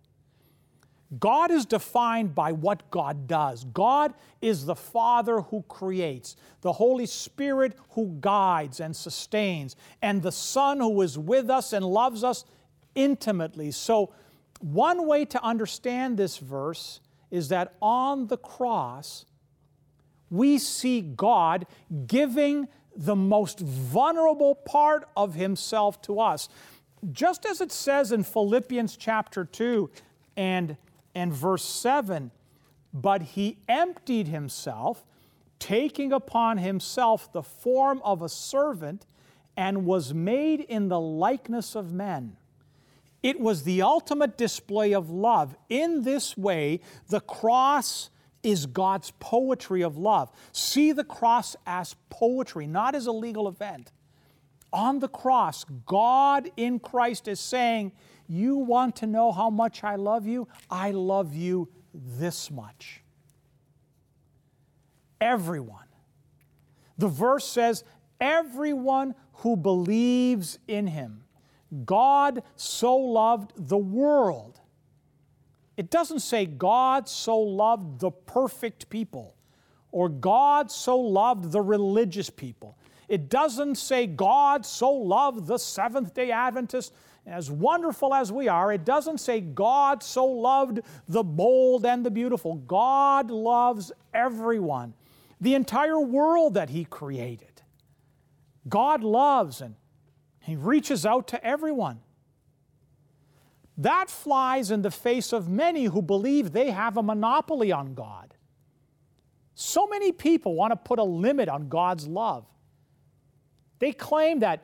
God 1.19 1.51
is 1.51 1.67
defined 1.67 2.33
by 2.33 2.51
what 2.51 2.89
God 2.89 3.27
does. 3.27 3.63
God 3.65 4.15
is 4.41 4.65
the 4.65 4.75
Father 4.75 5.41
who 5.41 5.61
creates, 5.67 6.35
the 6.61 6.73
Holy 6.73 7.05
Spirit 7.05 7.77
who 7.91 8.17
guides 8.19 8.79
and 8.79 8.95
sustains, 8.95 9.75
and 10.01 10.23
the 10.23 10.31
Son 10.31 10.79
who 10.79 10.99
is 11.03 11.17
with 11.17 11.49
us 11.49 11.73
and 11.73 11.85
loves 11.85 12.23
us 12.23 12.43
intimately. 12.95 13.69
So, 13.69 14.13
one 14.61 15.05
way 15.05 15.25
to 15.25 15.43
understand 15.43 16.17
this 16.17 16.37
verse 16.37 17.01
is 17.29 17.49
that 17.49 17.75
on 17.81 18.27
the 18.27 18.37
cross, 18.37 19.25
we 20.31 20.57
see 20.57 21.01
God 21.01 21.67
giving 22.07 22.67
the 22.95 23.15
most 23.15 23.59
vulnerable 23.59 24.55
part 24.55 25.07
of 25.15 25.35
himself 25.35 26.01
to 26.03 26.19
us. 26.19 26.49
Just 27.11 27.45
as 27.45 27.61
it 27.61 27.71
says 27.71 28.11
in 28.11 28.23
Philippians 28.23 28.97
chapter 28.97 29.45
2 29.45 29.89
and, 30.37 30.77
and 31.13 31.33
verse 31.33 31.65
7 31.65 32.31
but 32.95 33.21
he 33.21 33.57
emptied 33.67 34.29
himself, 34.29 35.05
taking 35.59 36.13
upon 36.13 36.57
himself 36.57 37.31
the 37.33 37.43
form 37.43 38.01
of 38.05 38.21
a 38.21 38.29
servant, 38.29 39.05
and 39.57 39.85
was 39.85 40.13
made 40.13 40.61
in 40.61 40.87
the 40.87 40.99
likeness 40.99 41.75
of 41.75 41.91
men. 41.91 42.37
It 43.21 43.39
was 43.39 43.63
the 43.63 43.81
ultimate 43.81 44.37
display 44.37 44.93
of 44.93 45.09
love. 45.09 45.57
In 45.67 46.03
this 46.03 46.37
way, 46.37 46.79
the 47.09 47.19
cross 47.19 48.09
is 48.45 48.67
God's 48.67 49.11
poetry 49.19 49.81
of 49.81 49.97
love. 49.97 50.31
See 50.51 50.91
the 50.91 51.03
cross 51.03 51.55
as 51.65 51.95
poetry, 52.09 52.67
not 52.67 52.93
as 52.93 53.07
a 53.07 53.11
legal 53.11 53.47
event. 53.47 53.91
On 54.71 54.99
the 54.99 55.07
cross, 55.07 55.65
God 55.85 56.51
in 56.55 56.79
Christ 56.79 57.27
is 57.27 57.39
saying, 57.39 57.91
You 58.27 58.57
want 58.57 58.97
to 58.97 59.07
know 59.07 59.31
how 59.31 59.49
much 59.49 59.83
I 59.83 59.95
love 59.95 60.27
you? 60.27 60.47
I 60.69 60.91
love 60.91 61.33
you 61.33 61.69
this 61.93 62.51
much. 62.51 63.01
Everyone. 65.19 65.87
The 66.97 67.07
verse 67.07 67.45
says, 67.45 67.83
Everyone 68.21 69.15
who 69.33 69.57
believes 69.57 70.59
in 70.67 70.87
him. 70.87 71.23
God 71.83 72.43
so 72.55 72.95
loved 72.95 73.53
the 73.55 73.77
world 73.77 74.59
it 75.77 75.89
doesn't 75.89 76.19
say 76.19 76.45
God 76.45 77.09
so 77.09 77.37
loved 77.39 77.99
the 77.99 78.11
perfect 78.11 78.89
people 78.89 79.35
or 79.91 80.09
God 80.09 80.71
so 80.71 80.97
loved 80.99 81.51
the 81.51 81.61
religious 81.61 82.29
people. 82.29 82.77
It 83.07 83.29
doesn't 83.29 83.75
say 83.75 84.07
God 84.07 84.65
so 84.65 84.91
loved 84.91 85.47
the 85.47 85.57
Seventh 85.57 86.13
day 86.13 86.31
Adventists. 86.31 86.91
As 87.25 87.49
wonderful 87.49 88.13
as 88.13 88.31
we 88.31 88.47
are, 88.47 88.71
it 88.71 88.85
doesn't 88.85 89.19
say 89.19 89.41
God 89.41 90.03
so 90.03 90.25
loved 90.25 90.81
the 91.07 91.23
bold 91.23 91.85
and 91.85 92.05
the 92.05 92.11
beautiful. 92.11 92.55
God 92.55 93.31
loves 93.31 93.91
everyone, 94.13 94.93
the 95.41 95.55
entire 95.55 95.99
world 95.99 96.53
that 96.53 96.69
He 96.69 96.85
created. 96.85 97.61
God 98.69 99.03
loves 99.03 99.61
and 99.61 99.75
He 100.39 100.55
reaches 100.55 101.05
out 101.05 101.27
to 101.29 101.43
everyone. 101.43 101.99
That 103.77 104.09
flies 104.09 104.71
in 104.71 104.81
the 104.81 104.91
face 104.91 105.33
of 105.33 105.49
many 105.49 105.85
who 105.85 106.01
believe 106.01 106.51
they 106.51 106.71
have 106.71 106.97
a 106.97 107.03
monopoly 107.03 107.71
on 107.71 107.93
God. 107.93 108.33
So 109.53 109.87
many 109.87 110.11
people 110.11 110.55
want 110.55 110.71
to 110.71 110.77
put 110.77 110.99
a 110.99 111.03
limit 111.03 111.49
on 111.49 111.67
God's 111.67 112.07
love. 112.07 112.45
They 113.79 113.91
claim 113.91 114.39
that 114.39 114.63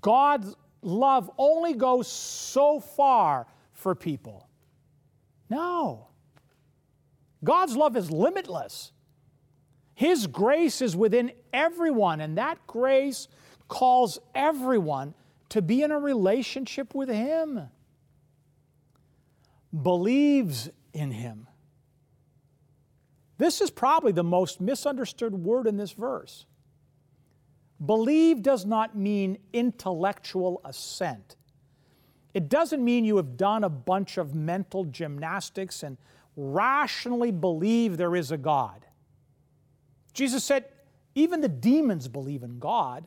God's 0.00 0.54
love 0.82 1.30
only 1.38 1.74
goes 1.74 2.06
so 2.06 2.78
far 2.78 3.46
for 3.72 3.94
people. 3.94 4.48
No. 5.50 6.08
God's 7.42 7.76
love 7.76 7.96
is 7.96 8.10
limitless. 8.10 8.92
His 9.94 10.28
grace 10.28 10.80
is 10.82 10.94
within 10.94 11.32
everyone, 11.52 12.20
and 12.20 12.38
that 12.38 12.64
grace 12.68 13.26
calls 13.66 14.18
everyone 14.34 15.14
to 15.48 15.62
be 15.62 15.82
in 15.82 15.90
a 15.90 15.98
relationship 15.98 16.94
with 16.94 17.08
Him 17.08 17.68
believes 19.82 20.70
in 20.92 21.10
him. 21.10 21.46
This 23.38 23.60
is 23.60 23.70
probably 23.70 24.12
the 24.12 24.24
most 24.24 24.60
misunderstood 24.60 25.34
word 25.34 25.66
in 25.66 25.76
this 25.76 25.92
verse. 25.92 26.44
Believe 27.84 28.42
does 28.42 28.66
not 28.66 28.96
mean 28.96 29.38
intellectual 29.52 30.60
assent. 30.64 31.36
It 32.34 32.48
doesn't 32.48 32.84
mean 32.84 33.04
you 33.04 33.16
have 33.16 33.36
done 33.36 33.64
a 33.64 33.68
bunch 33.68 34.18
of 34.18 34.34
mental 34.34 34.84
gymnastics 34.84 35.82
and 35.82 35.96
rationally 36.36 37.30
believe 37.30 37.96
there 37.96 38.16
is 38.16 38.32
a 38.32 38.36
God. 38.36 38.86
Jesus 40.12 40.44
said, 40.44 40.64
even 41.14 41.40
the 41.40 41.48
demons 41.48 42.08
believe 42.08 42.42
in 42.42 42.58
God. 42.58 43.06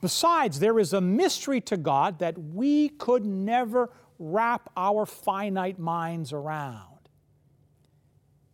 Besides, 0.00 0.60
there 0.60 0.78
is 0.78 0.92
a 0.92 1.00
mystery 1.00 1.60
to 1.62 1.76
God 1.76 2.20
that 2.20 2.38
we 2.38 2.88
could 2.90 3.24
never 3.24 3.90
wrap 4.18 4.70
our 4.76 5.06
finite 5.06 5.78
minds 5.78 6.32
around. 6.32 6.98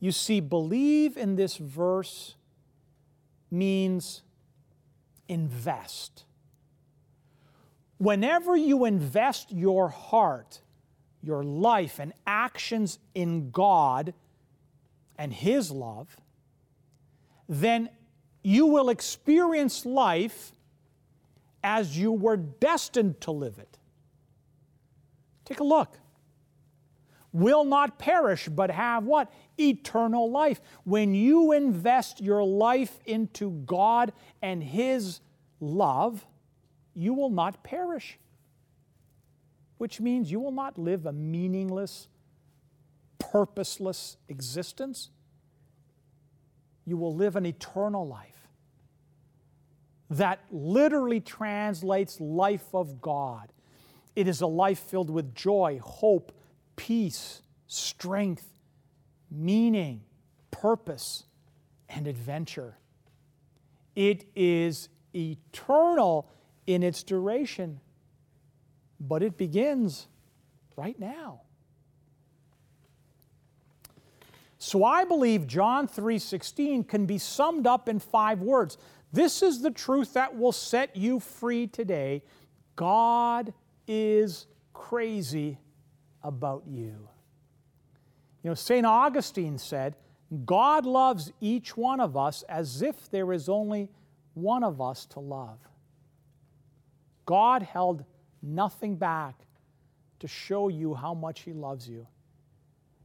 You 0.00 0.12
see, 0.12 0.40
believe 0.40 1.16
in 1.16 1.36
this 1.36 1.56
verse 1.56 2.34
means 3.50 4.22
invest. 5.28 6.24
Whenever 7.98 8.56
you 8.56 8.84
invest 8.84 9.50
your 9.50 9.88
heart, 9.88 10.60
your 11.22 11.42
life, 11.42 11.98
and 11.98 12.12
actions 12.26 12.98
in 13.14 13.50
God 13.50 14.12
and 15.16 15.32
His 15.32 15.70
love, 15.70 16.16
then 17.48 17.88
you 18.42 18.66
will 18.66 18.90
experience 18.90 19.86
life 19.86 20.52
as 21.62 21.96
you 21.96 22.12
were 22.12 22.36
destined 22.36 23.20
to 23.22 23.30
live 23.30 23.58
it. 23.58 23.73
Take 25.44 25.60
a 25.60 25.64
look. 25.64 25.98
Will 27.32 27.64
not 27.64 27.98
perish, 27.98 28.48
but 28.48 28.70
have 28.70 29.04
what? 29.04 29.32
Eternal 29.58 30.30
life. 30.30 30.60
When 30.84 31.14
you 31.14 31.52
invest 31.52 32.20
your 32.20 32.44
life 32.44 33.00
into 33.06 33.50
God 33.66 34.12
and 34.40 34.62
His 34.62 35.20
love, 35.58 36.24
you 36.94 37.12
will 37.12 37.30
not 37.30 37.64
perish, 37.64 38.18
which 39.78 40.00
means 40.00 40.30
you 40.30 40.38
will 40.38 40.52
not 40.52 40.78
live 40.78 41.06
a 41.06 41.12
meaningless, 41.12 42.06
purposeless 43.18 44.16
existence. 44.28 45.10
You 46.86 46.96
will 46.96 47.16
live 47.16 47.34
an 47.34 47.46
eternal 47.46 48.06
life 48.06 48.46
that 50.10 50.38
literally 50.52 51.18
translates 51.18 52.20
life 52.20 52.72
of 52.72 53.00
God. 53.00 53.52
It 54.14 54.28
is 54.28 54.40
a 54.40 54.46
life 54.46 54.78
filled 54.78 55.10
with 55.10 55.34
joy, 55.34 55.80
hope, 55.82 56.32
peace, 56.76 57.42
strength, 57.66 58.58
meaning, 59.30 60.02
purpose, 60.50 61.24
and 61.88 62.06
adventure. 62.06 62.78
It 63.96 64.26
is 64.34 64.88
eternal 65.14 66.28
in 66.66 66.82
its 66.82 67.02
duration, 67.02 67.80
but 69.00 69.22
it 69.22 69.36
begins 69.36 70.06
right 70.76 70.98
now. 70.98 71.40
So 74.58 74.82
I 74.82 75.04
believe 75.04 75.46
John 75.46 75.86
3:16 75.86 76.84
can 76.84 77.04
be 77.04 77.18
summed 77.18 77.66
up 77.66 77.88
in 77.88 77.98
5 77.98 78.40
words. 78.40 78.78
This 79.12 79.42
is 79.42 79.60
the 79.60 79.70
truth 79.70 80.14
that 80.14 80.36
will 80.36 80.52
set 80.52 80.96
you 80.96 81.20
free 81.20 81.66
today. 81.66 82.22
God 82.74 83.52
is 83.86 84.46
crazy 84.72 85.58
about 86.22 86.64
you. 86.66 87.08
You 88.42 88.50
know, 88.50 88.54
St. 88.54 88.84
Augustine 88.84 89.58
said, 89.58 89.96
God 90.44 90.86
loves 90.86 91.32
each 91.40 91.76
one 91.76 92.00
of 92.00 92.16
us 92.16 92.42
as 92.48 92.82
if 92.82 93.10
there 93.10 93.32
is 93.32 93.48
only 93.48 93.90
one 94.34 94.64
of 94.64 94.80
us 94.80 95.06
to 95.06 95.20
love. 95.20 95.58
God 97.24 97.62
held 97.62 98.04
nothing 98.42 98.96
back 98.96 99.34
to 100.20 100.28
show 100.28 100.68
you 100.68 100.94
how 100.94 101.14
much 101.14 101.40
He 101.40 101.52
loves 101.52 101.88
you 101.88 102.06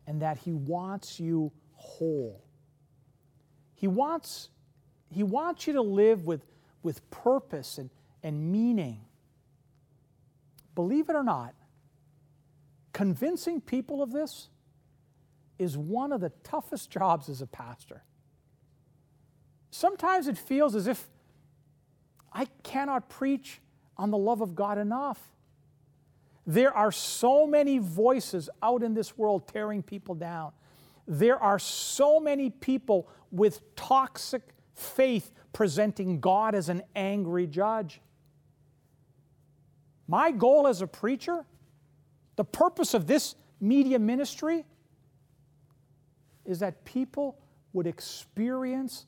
and 0.08 0.22
that 0.22 0.38
He 0.38 0.52
wants 0.54 1.20
you 1.20 1.52
whole. 1.74 2.44
He 3.76 3.88
wants, 3.88 4.50
he 5.10 5.24
wants 5.24 5.65
you 5.65 5.74
to 5.74 5.82
live 5.82 6.26
with, 6.26 6.46
with 6.84 7.10
purpose 7.12 7.78
and, 7.78 7.89
and 8.24 8.52
meaning. 8.52 9.00
Believe 10.76 11.10
it 11.10 11.16
or 11.16 11.24
not, 11.24 11.54
convincing 12.94 13.62
people 13.62 14.02
of 14.02 14.12
this 14.12 14.50
is 15.58 15.78
one 15.78 16.14
of 16.14 16.22
the 16.22 16.32
toughest 16.44 16.90
jobs 16.90 17.30
as 17.30 17.42
a 17.42 17.48
pastor. 17.48 18.04
Sometimes 19.72 20.28
it 20.28 20.38
feels 20.38 20.76
as 20.76 20.88
if 20.88 21.10
I 22.32 22.46
cannot 22.64 23.10
preach 23.10 23.62
on 23.98 24.12
the 24.12 24.18
love 24.18 24.42
of 24.42 24.56
God 24.56 24.78
enough. 24.78 25.20
There 26.48 26.76
are 26.76 26.92
so 26.92 27.46
many 27.46 27.78
voices 27.78 28.50
out 28.64 28.82
in 28.82 28.94
this 28.94 29.18
world 29.18 29.48
tearing 29.48 29.84
people 29.84 30.16
down. 30.16 30.52
There 31.08 31.38
are 31.38 31.60
so 31.60 32.20
many 32.20 32.50
people 32.50 33.08
with 33.32 33.76
toxic 33.76 34.42
faith 34.74 35.32
presenting 35.54 36.20
God 36.20 36.56
as 36.56 36.70
an 36.70 36.82
angry 36.96 37.46
judge. 37.46 38.02
My 40.10 40.32
goal 40.32 40.65
as 40.65 40.82
a 40.82 40.88
preacher, 40.88 41.45
the 42.36 42.43
purpose 42.43 42.95
of 42.95 43.06
this 43.06 43.36
media 43.62 44.00
ministry, 44.00 44.65
is 46.45 46.58
that 46.60 46.84
people 46.84 47.38
would 47.74 47.86
experience 47.86 49.06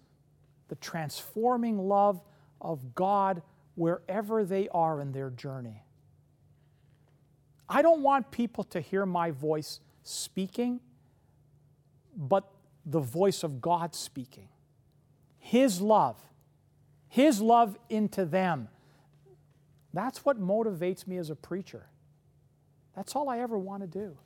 the 0.67 0.75
transforming 0.75 1.79
love 1.79 2.21
of 2.61 2.93
God 2.93 3.41
wherever 3.73 4.45
they 4.45 4.69
are 4.69 5.01
in 5.01 5.11
their 5.11 5.31
journey. 5.31 5.83
I 7.67 7.81
don't 7.81 8.03
want 8.03 8.29
people 8.29 8.63
to 8.65 8.79
hear 8.79 9.03
my 9.03 9.31
voice 9.31 9.79
speaking, 10.03 10.81
but 12.15 12.47
the 12.85 12.99
voice 12.99 13.41
of 13.41 13.59
God 13.59 13.95
speaking. 13.95 14.49
His 15.39 15.81
love, 15.81 16.21
His 17.07 17.41
love 17.41 17.75
into 17.89 18.23
them. 18.23 18.67
That's 19.93 20.23
what 20.23 20.39
motivates 20.39 21.05
me 21.05 21.17
as 21.17 21.29
a 21.29 21.35
preacher. 21.35 21.87
That's 22.95 23.15
all 23.15 23.29
I 23.29 23.39
ever 23.39 23.57
want 23.57 23.81
to 23.81 23.87
do. 23.87 24.17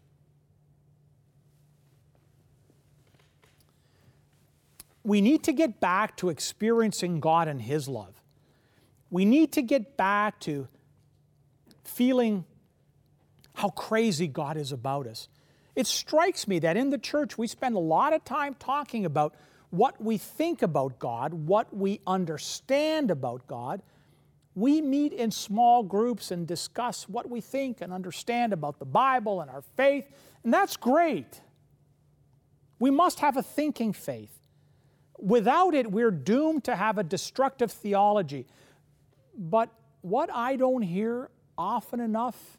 We 5.04 5.22
need 5.22 5.44
to 5.44 5.54
get 5.54 5.80
back 5.80 6.18
to 6.18 6.30
experiencing 6.30 7.20
God 7.20 7.48
and 7.48 7.62
His 7.62 7.88
love. 7.88 8.22
We 9.12 9.24
need 9.24 9.54
to 9.54 9.62
get 9.62 9.98
back 9.98 10.40
to 10.42 10.68
feeling 11.84 12.44
how 13.54 13.70
crazy 13.70 14.28
God 14.28 14.58
is 14.58 14.72
about 14.72 15.08
us. 15.08 15.30
It 15.76 15.88
strikes 15.88 16.48
me 16.48 16.60
that 16.60 16.76
in 16.78 16.90
the 16.90 16.98
church 16.98 17.38
we 17.38 17.48
spend 17.48 17.76
a 17.76 17.80
lot 17.80 18.14
of 18.14 18.24
time 18.24 18.56
talking 18.56 19.06
about 19.06 19.36
what 19.70 20.02
we 20.02 20.18
think 20.18 20.62
about 20.62 21.00
God, 21.00 21.34
what 21.34 21.76
we 21.76 22.00
understand 22.08 23.12
about 23.12 23.46
God. 23.46 23.82
We 24.56 24.82
meet 24.82 25.14
in 25.14 25.32
small 25.32 25.84
groups 25.84 26.32
and 26.32 26.48
discuss 26.48 27.08
what 27.10 27.30
we 27.30 27.42
think 27.42 27.82
and 27.82 27.92
understand 27.94 28.54
about 28.54 28.80
the 28.80 28.86
Bible 28.86 29.42
and 29.42 29.52
our 29.52 29.62
faith, 29.76 30.06
and 30.44 30.54
that's 30.54 30.78
great. 30.78 31.42
We 32.80 32.90
must 32.90 33.20
have 33.20 33.38
a 33.38 33.44
thinking 33.44 33.94
faith. 33.94 34.32
Without 35.20 35.74
it, 35.74 35.92
we're 35.92 36.12
doomed 36.12 36.64
to 36.66 36.76
have 36.76 36.98
a 36.98 37.04
destructive 37.04 37.72
theology 37.72 38.48
but 39.38 39.70
what 40.02 40.30
I 40.34 40.56
don't 40.56 40.82
hear 40.82 41.30
often 41.58 42.00
enough 42.00 42.58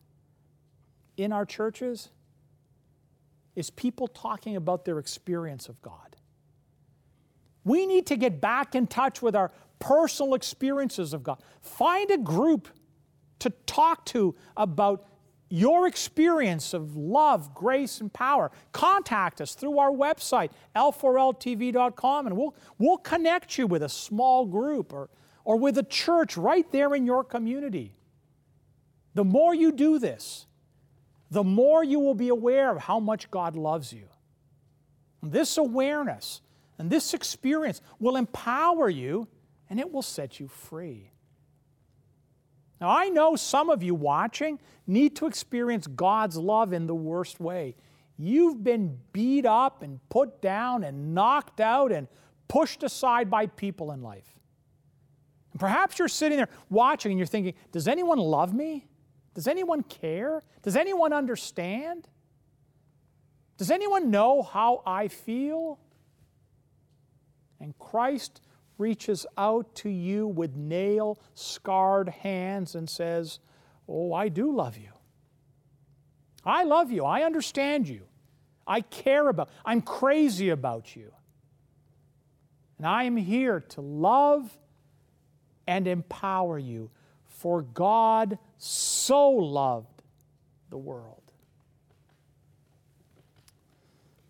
in 1.16 1.32
our 1.32 1.46
churches 1.46 2.10
is 3.54 3.70
people 3.70 4.06
talking 4.08 4.56
about 4.56 4.84
their 4.84 4.98
experience 4.98 5.68
of 5.68 5.80
God. 5.80 6.16
We 7.64 7.86
need 7.86 8.06
to 8.06 8.16
get 8.16 8.40
back 8.40 8.74
in 8.74 8.86
touch 8.86 9.22
with 9.22 9.34
our 9.34 9.50
personal 9.78 10.34
experiences 10.34 11.12
of 11.12 11.22
God. 11.22 11.42
Find 11.60 12.10
a 12.10 12.18
group 12.18 12.68
to 13.40 13.50
talk 13.66 14.04
to 14.06 14.34
about 14.56 15.06
your 15.48 15.86
experience 15.86 16.74
of 16.74 16.96
love, 16.96 17.54
grace, 17.54 18.00
and 18.00 18.12
power. 18.12 18.50
Contact 18.72 19.40
us 19.40 19.54
through 19.54 19.78
our 19.78 19.90
website, 19.90 20.50
l4ltv.com, 20.74 22.26
and 22.26 22.36
we'll, 22.36 22.54
we'll 22.78 22.98
connect 22.98 23.56
you 23.56 23.66
with 23.66 23.82
a 23.82 23.88
small 23.88 24.44
group 24.44 24.92
or 24.92 25.08
or 25.46 25.56
with 25.56 25.78
a 25.78 25.82
church 25.84 26.36
right 26.36 26.70
there 26.72 26.94
in 26.94 27.06
your 27.06 27.22
community. 27.22 27.94
The 29.14 29.24
more 29.24 29.54
you 29.54 29.70
do 29.70 30.00
this, 30.00 30.44
the 31.30 31.44
more 31.44 31.84
you 31.84 32.00
will 32.00 32.16
be 32.16 32.28
aware 32.28 32.72
of 32.72 32.78
how 32.78 32.98
much 32.98 33.30
God 33.30 33.54
loves 33.54 33.92
you. 33.92 34.08
This 35.22 35.56
awareness 35.56 36.40
and 36.78 36.90
this 36.90 37.14
experience 37.14 37.80
will 38.00 38.16
empower 38.16 38.90
you 38.90 39.28
and 39.68 39.80
it 39.80 39.92
will 39.92 40.02
set 40.02 40.38
you 40.38 40.48
free. 40.48 41.10
Now, 42.80 42.90
I 42.90 43.08
know 43.08 43.36
some 43.36 43.70
of 43.70 43.82
you 43.82 43.94
watching 43.94 44.58
need 44.86 45.16
to 45.16 45.26
experience 45.26 45.86
God's 45.86 46.36
love 46.36 46.72
in 46.72 46.86
the 46.86 46.94
worst 46.94 47.40
way. 47.40 47.74
You've 48.18 48.62
been 48.62 48.98
beat 49.12 49.46
up 49.46 49.82
and 49.82 50.00
put 50.08 50.40
down 50.40 50.84
and 50.84 51.14
knocked 51.14 51.60
out 51.60 51.90
and 51.92 52.06
pushed 52.48 52.82
aside 52.82 53.30
by 53.30 53.46
people 53.46 53.92
in 53.92 54.02
life. 54.02 54.38
And 55.52 55.60
perhaps 55.60 55.98
you're 55.98 56.08
sitting 56.08 56.36
there 56.36 56.48
watching 56.68 57.12
and 57.12 57.18
you're 57.18 57.26
thinking, 57.26 57.54
does 57.72 57.88
anyone 57.88 58.18
love 58.18 58.54
me? 58.54 58.86
Does 59.34 59.48
anyone 59.48 59.82
care? 59.82 60.42
Does 60.62 60.76
anyone 60.76 61.12
understand? 61.12 62.08
Does 63.58 63.70
anyone 63.70 64.10
know 64.10 64.42
how 64.42 64.82
I 64.86 65.08
feel? 65.08 65.78
And 67.58 67.76
Christ 67.78 68.40
reaches 68.78 69.26
out 69.36 69.74
to 69.76 69.88
you 69.88 70.26
with 70.26 70.54
nail 70.56 71.18
scarred 71.34 72.08
hands 72.08 72.74
and 72.74 72.88
says, 72.88 73.38
Oh, 73.88 74.12
I 74.12 74.28
do 74.28 74.54
love 74.54 74.76
you. 74.76 74.90
I 76.44 76.64
love 76.64 76.90
you. 76.90 77.04
I 77.04 77.22
understand 77.22 77.88
you. 77.88 78.02
I 78.66 78.80
care 78.80 79.28
about, 79.28 79.48
I'm 79.64 79.80
crazy 79.80 80.50
about 80.50 80.96
you. 80.96 81.12
And 82.78 82.86
I 82.86 83.04
am 83.04 83.16
here 83.16 83.60
to 83.60 83.80
love 83.80 84.56
and 85.66 85.86
empower 85.86 86.58
you, 86.58 86.90
for 87.24 87.62
God 87.62 88.38
so 88.58 89.28
loved 89.30 90.02
the 90.70 90.78
world. 90.78 91.22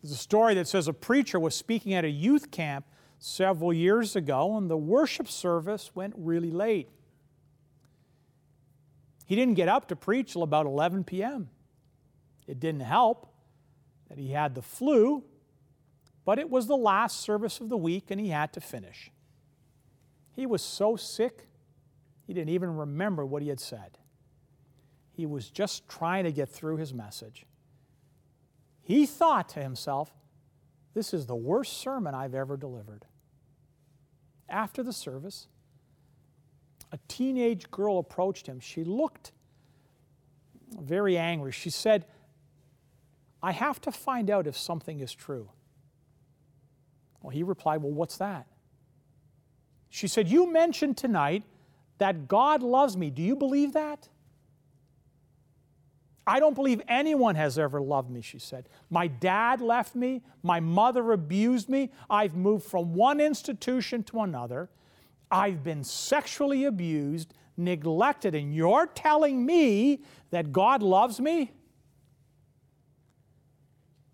There's 0.03 0.13
a 0.13 0.17
story 0.17 0.55
that 0.55 0.69
says 0.69 0.89
a 0.89 0.93
preacher 0.93 1.41
was 1.41 1.55
speaking 1.55 1.93
at 1.95 2.05
a 2.05 2.09
youth 2.09 2.51
camp 2.51 2.87
several 3.19 3.73
years 3.73 4.17
ago, 4.17 4.57
and 4.57 4.71
the 4.71 4.77
worship 4.77 5.29
service 5.29 5.91
went 5.95 6.15
really 6.17 6.51
late. 6.51 6.89
He 9.27 9.35
didn't 9.35 9.55
get 9.55 9.69
up 9.69 9.89
to 9.89 9.97
preach 9.97 10.33
till 10.33 10.43
about 10.43 10.67
11 10.67 11.05
p.m. 11.05 11.49
It 12.47 12.61
didn't 12.61 12.83
help 12.83 13.33
that 14.09 14.19
he 14.19 14.31
had 14.31 14.55
the 14.55 14.63
flu, 14.63 15.25
but 16.25 16.39
it 16.39 16.49
was 16.49 16.67
the 16.67 16.77
last 16.77 17.21
service 17.21 17.61
of 17.61 17.69
the 17.69 17.77
week 17.77 18.11
and 18.11 18.21
he 18.21 18.29
had 18.29 18.53
to 18.53 18.61
finish. 18.61 19.11
He 20.33 20.47
was 20.47 20.63
so 20.63 20.97
sick, 20.97 21.49
he 22.27 22.35
didn't 22.35 22.51
even 22.51 22.77
remember 22.77 23.25
what 23.27 23.43
he 23.43 23.49
had 23.49 23.61
said. 23.61 23.99
He 25.13 25.27
was 25.27 25.51
just 25.51 25.89
trying 25.89 26.25
to 26.25 26.33
get 26.33 26.49
through 26.49 26.77
his 26.77 26.93
message. 26.93 27.47
He 28.83 29.07
thought 29.07 29.49
to 29.51 29.63
himself, 29.63 30.13
This 30.97 31.13
is 31.13 31.27
the 31.27 31.37
worst 31.37 31.75
sermon 31.75 32.15
I've 32.15 32.35
ever 32.35 32.57
delivered. 32.57 33.05
After 34.49 34.83
the 34.83 34.95
service, 34.95 35.47
a 36.91 36.99
teenage 37.07 37.71
girl 37.71 37.99
approached 37.99 38.47
him. 38.47 38.61
She 38.61 38.83
looked 38.83 39.33
very 40.81 41.19
angry. 41.19 41.53
She 41.53 41.69
said, 41.69 42.07
I 43.43 43.53
have 43.53 43.79
to 43.83 43.93
find 43.93 44.31
out 44.31 44.47
if 44.47 44.57
something 44.57 45.01
is 45.01 45.13
true. 45.13 45.51
Well, 47.21 47.29
he 47.29 47.43
replied, 47.43 47.83
Well, 47.83 47.93
what's 47.93 48.17
that? 48.17 48.47
She 49.91 50.09
said, 50.09 50.29
You 50.29 50.51
mentioned 50.51 50.97
tonight 50.97 51.43
that 51.99 52.27
God 52.27 52.63
loves 52.63 52.97
me. 52.97 53.11
Do 53.11 53.21
you 53.21 53.37
believe 53.37 53.75
that? 53.75 54.09
I 56.27 56.41
don't 56.41 56.55
believe 56.55 56.83
anyone 56.89 57.37
has 57.37 57.59
ever 57.59 57.81
loved 57.81 58.11
me, 58.11 58.21
she 58.21 58.39
said. 58.39 58.69
My 58.91 59.07
dad 59.07 59.61
left 59.61 59.95
me. 59.95 60.23
My 60.43 60.59
mother 60.59 61.13
abused 61.13 61.69
me. 61.69 61.91
I've 62.11 62.35
moved 62.35 62.67
from 62.67 62.95
one 62.95 63.21
institution 63.21 64.03
to 64.05 64.23
another. 64.23 64.69
I've 65.31 65.63
been 65.63 65.85
sexually 65.85 66.65
abused, 66.65 67.33
neglected, 67.57 68.35
and 68.35 68.55
you're 68.55 68.87
telling 68.87 69.47
me 69.47 70.03
that 70.31 70.53
God 70.53 70.83
loves 70.83 71.21
me? 71.21 71.53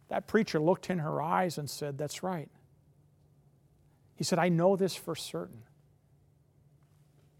That 0.09 0.27
preacher 0.27 0.61
looked 0.61 0.90
in 0.90 0.98
her 0.98 1.22
eyes 1.22 1.57
and 1.57 1.68
said, 1.68 1.96
That's 1.96 2.22
right. 2.22 2.51
He 4.14 4.25
said, 4.25 4.38
I 4.38 4.51
know 4.51 4.77
this 4.77 4.94
for 4.94 5.14
certain. 5.14 5.62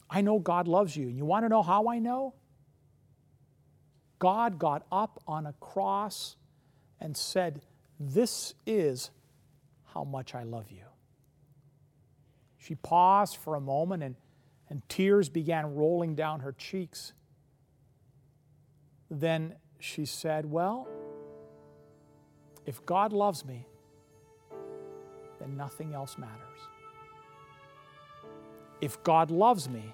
I 0.09 0.23
know 0.23 0.39
God 0.39 0.67
loves 0.67 0.97
you. 0.97 1.09
And 1.09 1.17
you 1.17 1.25
want 1.27 1.45
to 1.45 1.49
know 1.51 1.63
how 1.63 1.89
I 1.89 1.99
know? 1.99 2.35
God 4.23 4.57
got 4.57 4.87
up 4.93 5.21
on 5.27 5.47
a 5.47 5.53
cross 5.55 6.37
and 7.01 7.17
said, 7.17 7.61
This 7.99 8.55
is 8.65 9.11
how 9.93 10.05
much 10.05 10.33
I 10.33 10.45
love 10.45 10.71
you. 10.71 10.85
She 12.57 12.77
paused 12.77 13.37
for 13.37 13.57
a 13.57 13.61
moment 13.61 14.05
and, 14.05 14.15
and 14.71 14.89
tears 14.89 15.29
began 15.29 15.75
rolling 15.75 16.15
down 16.15 16.39
her 16.39 16.53
cheeks. 16.53 17.15
Then 19.11 19.57
she 19.81 20.05
said, 20.05 20.47
Well, 20.47 20.87
if 22.65 22.87
God 22.87 23.13
loves 23.13 23.45
me, 23.45 23.67
then 25.41 25.57
nothing 25.57 25.95
else 25.95 26.17
matters. 26.17 26.61
If 28.81 29.03
God 29.03 29.33
loves 29.33 29.69
me, 29.69 29.93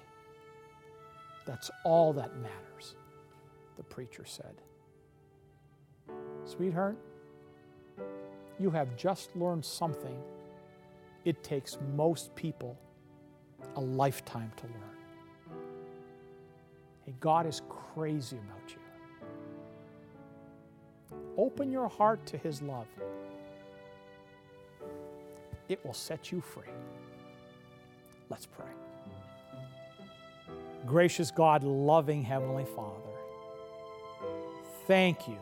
that's 1.47 1.71
all 1.83 2.13
that 2.13 2.35
matters, 2.37 2.93
the 3.79 3.83
preacher 3.85 4.25
said. 4.25 4.61
Sweetheart, 6.43 6.97
you 8.59 8.69
have 8.71 8.97
just 8.97 9.33
learned 9.37 9.63
something 9.63 10.21
it 11.23 11.41
takes 11.45 11.77
most 11.95 12.35
people 12.35 12.77
a 13.77 13.79
lifetime 13.79 14.51
to 14.57 14.63
learn. 14.63 14.97
Hey, 17.05 17.13
God 17.21 17.47
is 17.47 17.61
crazy 17.69 18.37
about 18.37 18.69
you. 18.69 18.81
Open 21.37 21.71
your 21.71 21.87
heart 21.87 22.25
to 22.25 22.37
His 22.37 22.61
love. 22.61 22.87
It 25.69 25.85
will 25.85 25.93
set 25.93 26.33
you 26.33 26.41
free. 26.41 26.73
Let's 28.29 28.45
pray. 28.45 28.65
Gracious 30.85 31.31
God, 31.31 31.63
loving 31.63 32.23
Heavenly 32.23 32.65
Father, 32.65 33.08
thank 34.89 35.27
you 35.27 35.37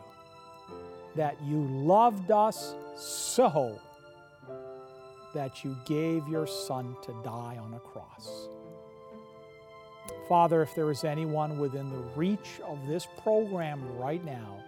that 1.16 1.34
you 1.42 1.62
loved 1.62 2.30
us 2.30 2.74
so 2.94 3.80
that 5.34 5.64
you 5.64 5.74
gave 5.86 6.28
your 6.28 6.46
Son 6.46 6.94
to 7.02 7.14
die 7.24 7.56
on 7.58 7.72
a 7.72 7.80
cross. 7.80 8.50
Father, 10.28 10.60
if 10.60 10.74
there 10.74 10.90
is 10.90 11.02
anyone 11.02 11.58
within 11.58 11.88
the 11.88 12.02
reach 12.14 12.60
of 12.62 12.78
this 12.86 13.08
program 13.22 13.80
right 13.96 14.22
now 14.22 14.62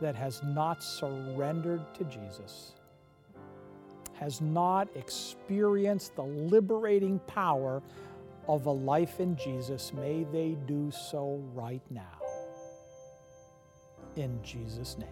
that 0.00 0.14
has 0.14 0.40
not 0.44 0.80
surrendered 0.80 1.82
to 1.96 2.04
Jesus, 2.04 2.74
has 4.12 4.40
not 4.40 4.86
experienced 4.94 6.14
the 6.14 6.22
liberating 6.22 7.18
power 7.26 7.82
of 8.46 8.66
a 8.66 8.70
life 8.70 9.18
in 9.18 9.34
Jesus, 9.34 9.92
may 9.92 10.22
they 10.30 10.56
do 10.68 10.92
so 10.92 11.42
right 11.52 11.82
now. 11.90 12.13
In 14.16 14.40
Jesus' 14.42 14.96
name. 14.98 15.08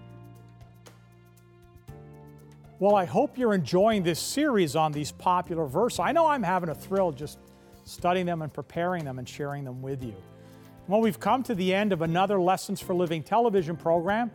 Well, 2.80 2.96
I 2.96 3.06
hope 3.06 3.38
you're 3.38 3.54
enjoying 3.54 4.02
this 4.02 4.20
series 4.20 4.76
on 4.76 4.92
these 4.92 5.10
popular 5.10 5.64
verses. 5.64 6.00
I 6.00 6.12
know 6.12 6.26
I'm 6.26 6.42
having 6.42 6.68
a 6.68 6.74
thrill 6.74 7.12
just 7.12 7.38
studying 7.84 8.26
them 8.26 8.42
and 8.42 8.52
preparing 8.52 9.04
them 9.04 9.18
and 9.18 9.28
sharing 9.28 9.64
them 9.64 9.82
with 9.82 10.02
you. 10.02 10.14
Well, 10.88 11.00
we've 11.00 11.20
come 11.20 11.42
to 11.44 11.54
the 11.54 11.72
end 11.72 11.92
of 11.92 12.02
another 12.02 12.38
Lessons 12.40 12.80
for 12.80 12.94
Living 12.94 13.22
television 13.22 13.76
program. 13.76 14.30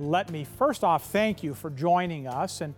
Let 0.00 0.30
me 0.30 0.44
first 0.44 0.82
off 0.82 1.10
thank 1.10 1.42
you 1.42 1.54
for 1.54 1.70
joining 1.70 2.26
us 2.26 2.60
and 2.60 2.74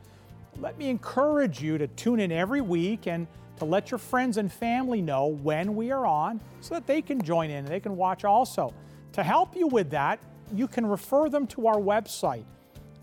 let 0.60 0.78
me 0.78 0.88
encourage 0.88 1.62
you 1.62 1.78
to 1.78 1.87
tune 1.87 2.20
in 2.20 2.30
every 2.30 2.60
week 2.60 3.06
and 3.06 3.26
to 3.56 3.64
let 3.64 3.90
your 3.90 3.98
friends 3.98 4.37
and 4.37 4.52
family 4.52 5.00
know 5.00 5.26
when 5.26 5.74
we 5.74 5.90
are 5.90 6.04
on 6.04 6.40
so 6.60 6.74
that 6.74 6.87
they 6.87 7.00
can 7.00 7.22
join 7.22 7.50
in 7.50 7.58
and 7.58 7.68
they 7.68 7.80
can 7.80 7.96
watch 7.96 8.24
also. 8.24 8.74
To 9.12 9.22
help 9.22 9.56
you 9.56 9.68
with 9.68 9.90
that, 9.90 10.18
you 10.52 10.68
can 10.68 10.84
refer 10.84 11.28
them 11.28 11.46
to 11.48 11.66
our 11.66 11.76
website, 11.76 12.44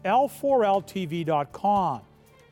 l4ltv.com. 0.06 2.02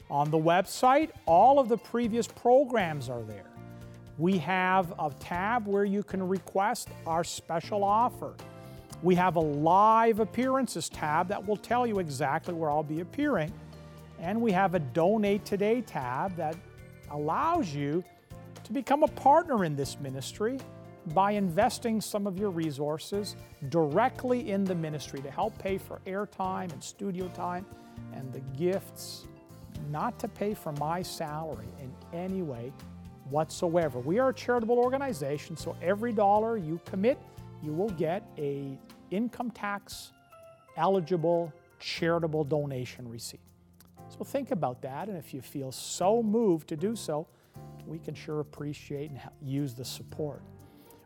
On 0.09 0.31
the 0.31 0.37
website, 0.37 1.11
all 1.25 1.59
of 1.59 1.69
the 1.69 1.77
previous 1.77 2.25
programs 2.25 3.09
are 3.09 3.21
there. 3.21 3.48
We 4.19 4.37
have 4.39 4.93
a 4.99 5.09
tab 5.17 5.65
where 5.65 5.85
you 5.85 6.03
can 6.03 6.27
request 6.27 6.89
our 7.07 7.23
special 7.23 7.85
offer. 7.85 8.35
We 9.01 9.15
have 9.15 9.37
a 9.37 9.39
live 9.39 10.19
appearances 10.19 10.89
tab 10.89 11.29
that 11.29 11.47
will 11.47 11.55
tell 11.55 11.87
you 11.87 11.99
exactly 11.99 12.53
where 12.53 12.69
I'll 12.69 12.83
be 12.83 12.99
appearing. 12.99 13.53
And 14.19 14.41
we 14.41 14.51
have 14.51 14.75
a 14.75 14.79
donate 14.79 15.45
today 15.45 15.79
tab 15.79 16.35
that 16.35 16.57
allows 17.11 17.73
you 17.73 18.03
to 18.65 18.73
become 18.73 19.03
a 19.03 19.07
partner 19.07 19.63
in 19.63 19.77
this 19.77 19.97
ministry 20.01 20.59
by 21.13 21.31
investing 21.31 22.01
some 22.01 22.27
of 22.27 22.37
your 22.37 22.49
resources 22.49 23.37
directly 23.69 24.51
in 24.51 24.65
the 24.65 24.75
ministry 24.75 25.21
to 25.21 25.31
help 25.31 25.57
pay 25.57 25.77
for 25.77 26.01
airtime 26.05 26.73
and 26.73 26.83
studio 26.83 27.29
time 27.29 27.65
and 28.13 28.33
the 28.33 28.41
gifts, 28.57 29.27
not 29.89 30.19
to 30.19 30.27
pay 30.27 30.53
for 30.53 30.73
my 30.73 31.01
salary 31.01 31.69
in 31.81 31.89
any 32.11 32.41
way 32.41 32.73
whatsoever. 33.29 33.99
We 33.99 34.19
are 34.19 34.29
a 34.29 34.33
charitable 34.33 34.77
organization, 34.77 35.57
so 35.57 35.75
every 35.81 36.11
dollar 36.11 36.57
you 36.57 36.79
commit, 36.85 37.19
you 37.63 37.73
will 37.73 37.89
get 37.91 38.23
a 38.37 38.77
income 39.11 39.51
tax 39.51 40.11
eligible 40.77 41.53
charitable 41.79 42.43
donation 42.43 43.07
receipt. 43.09 43.41
So 44.09 44.23
think 44.23 44.51
about 44.51 44.81
that, 44.81 45.07
and 45.07 45.17
if 45.17 45.33
you 45.33 45.41
feel 45.41 45.71
so 45.71 46.23
moved 46.23 46.67
to 46.69 46.75
do 46.75 46.95
so, 46.95 47.27
we 47.85 47.99
can 47.99 48.13
sure 48.13 48.39
appreciate 48.39 49.11
and 49.11 49.19
use 49.41 49.73
the 49.73 49.85
support. 49.85 50.41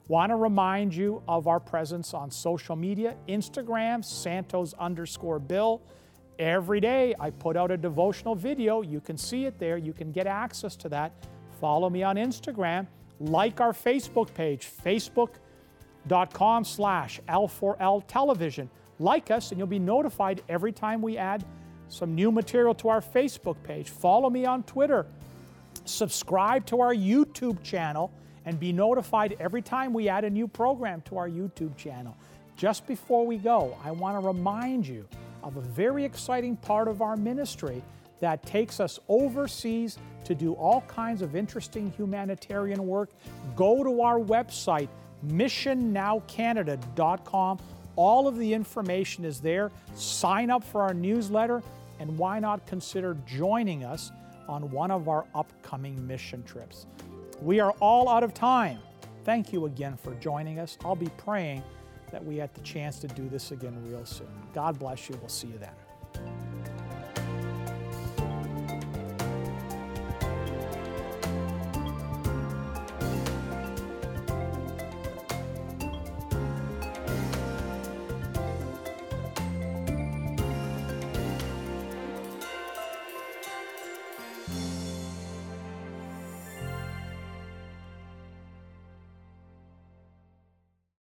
Want 0.07 0.31
to 0.31 0.35
remind 0.35 0.93
you 0.93 1.23
of 1.27 1.47
our 1.47 1.59
presence 1.59 2.13
on 2.13 2.29
social 2.29 2.75
media 2.75 3.15
Instagram, 3.29 4.03
Santos 4.03 4.73
underscore 4.73 5.39
Bill. 5.39 5.81
Every 6.39 6.81
day 6.81 7.15
I 7.19 7.29
put 7.29 7.55
out 7.55 7.71
a 7.71 7.77
devotional 7.77 8.35
video. 8.35 8.81
You 8.81 8.99
can 8.99 9.17
see 9.17 9.45
it 9.45 9.59
there. 9.59 9.77
You 9.77 9.93
can 9.93 10.11
get 10.11 10.27
access 10.27 10.75
to 10.77 10.89
that. 10.89 11.13
Follow 11.59 11.89
me 11.89 12.03
on 12.03 12.15
Instagram. 12.15 12.87
Like 13.19 13.61
our 13.61 13.73
Facebook 13.73 14.33
page, 14.33 14.69
facebook.com 14.83 16.63
slash 16.65 17.19
L4L 17.29 18.03
television. 18.07 18.69
Like 18.99 19.31
us, 19.31 19.51
and 19.51 19.57
you'll 19.57 19.67
be 19.67 19.79
notified 19.79 20.41
every 20.49 20.71
time 20.71 21.01
we 21.01 21.17
add 21.17 21.43
some 21.89 22.15
new 22.15 22.31
material 22.31 22.73
to 22.75 22.89
our 22.89 23.01
Facebook 23.01 23.61
page. 23.63 23.89
Follow 23.89 24.29
me 24.29 24.45
on 24.45 24.63
Twitter. 24.63 25.05
Subscribe 25.85 26.65
to 26.67 26.81
our 26.81 26.93
YouTube 26.93 27.61
channel 27.63 28.11
and 28.45 28.59
be 28.59 28.73
notified 28.73 29.35
every 29.39 29.61
time 29.61 29.93
we 29.93 30.09
add 30.09 30.23
a 30.23 30.29
new 30.29 30.47
program 30.47 31.01
to 31.01 31.17
our 31.17 31.29
YouTube 31.29 31.75
channel. 31.77 32.15
Just 32.55 32.85
before 32.87 33.25
we 33.25 33.37
go, 33.37 33.77
I 33.83 33.91
want 33.91 34.19
to 34.19 34.27
remind 34.27 34.87
you 34.87 35.07
of 35.43 35.57
a 35.57 35.61
very 35.61 36.05
exciting 36.05 36.55
part 36.57 36.87
of 36.87 37.01
our 37.01 37.15
ministry 37.15 37.81
that 38.23 38.43
takes 38.45 38.79
us 38.79 38.99
overseas 39.09 39.97
to 40.23 40.33
do 40.33 40.53
all 40.53 40.79
kinds 40.87 41.21
of 41.21 41.35
interesting 41.35 41.91
humanitarian 41.91 42.87
work. 42.87 43.09
Go 43.53 43.83
to 43.83 43.99
our 43.99 44.17
website, 44.17 44.87
missionnowcanada.com. 45.27 47.59
All 47.97 48.25
of 48.25 48.37
the 48.37 48.53
information 48.53 49.25
is 49.25 49.41
there. 49.41 49.71
Sign 49.95 50.49
up 50.49 50.63
for 50.63 50.83
our 50.83 50.93
newsletter, 50.93 51.61
and 51.99 52.17
why 52.17 52.39
not 52.39 52.65
consider 52.65 53.17
joining 53.27 53.83
us 53.83 54.13
on 54.47 54.71
one 54.71 54.89
of 54.89 55.09
our 55.09 55.25
upcoming 55.35 56.07
mission 56.07 56.43
trips? 56.43 56.85
We 57.41 57.59
are 57.59 57.71
all 57.81 58.07
out 58.07 58.23
of 58.23 58.33
time. 58.33 58.79
Thank 59.25 59.51
you 59.51 59.65
again 59.65 59.97
for 59.97 60.15
joining 60.15 60.59
us. 60.59 60.77
I'll 60.85 60.95
be 60.95 61.09
praying 61.17 61.61
that 62.11 62.23
we 62.23 62.37
had 62.37 62.53
the 62.53 62.61
chance 62.61 62.99
to 62.99 63.07
do 63.09 63.27
this 63.27 63.51
again 63.51 63.75
real 63.85 64.05
soon. 64.05 64.31
God 64.53 64.79
bless 64.79 65.09
you. 65.09 65.17
We'll 65.19 65.27
see 65.27 65.47
you 65.47 65.57
then. 65.57 65.73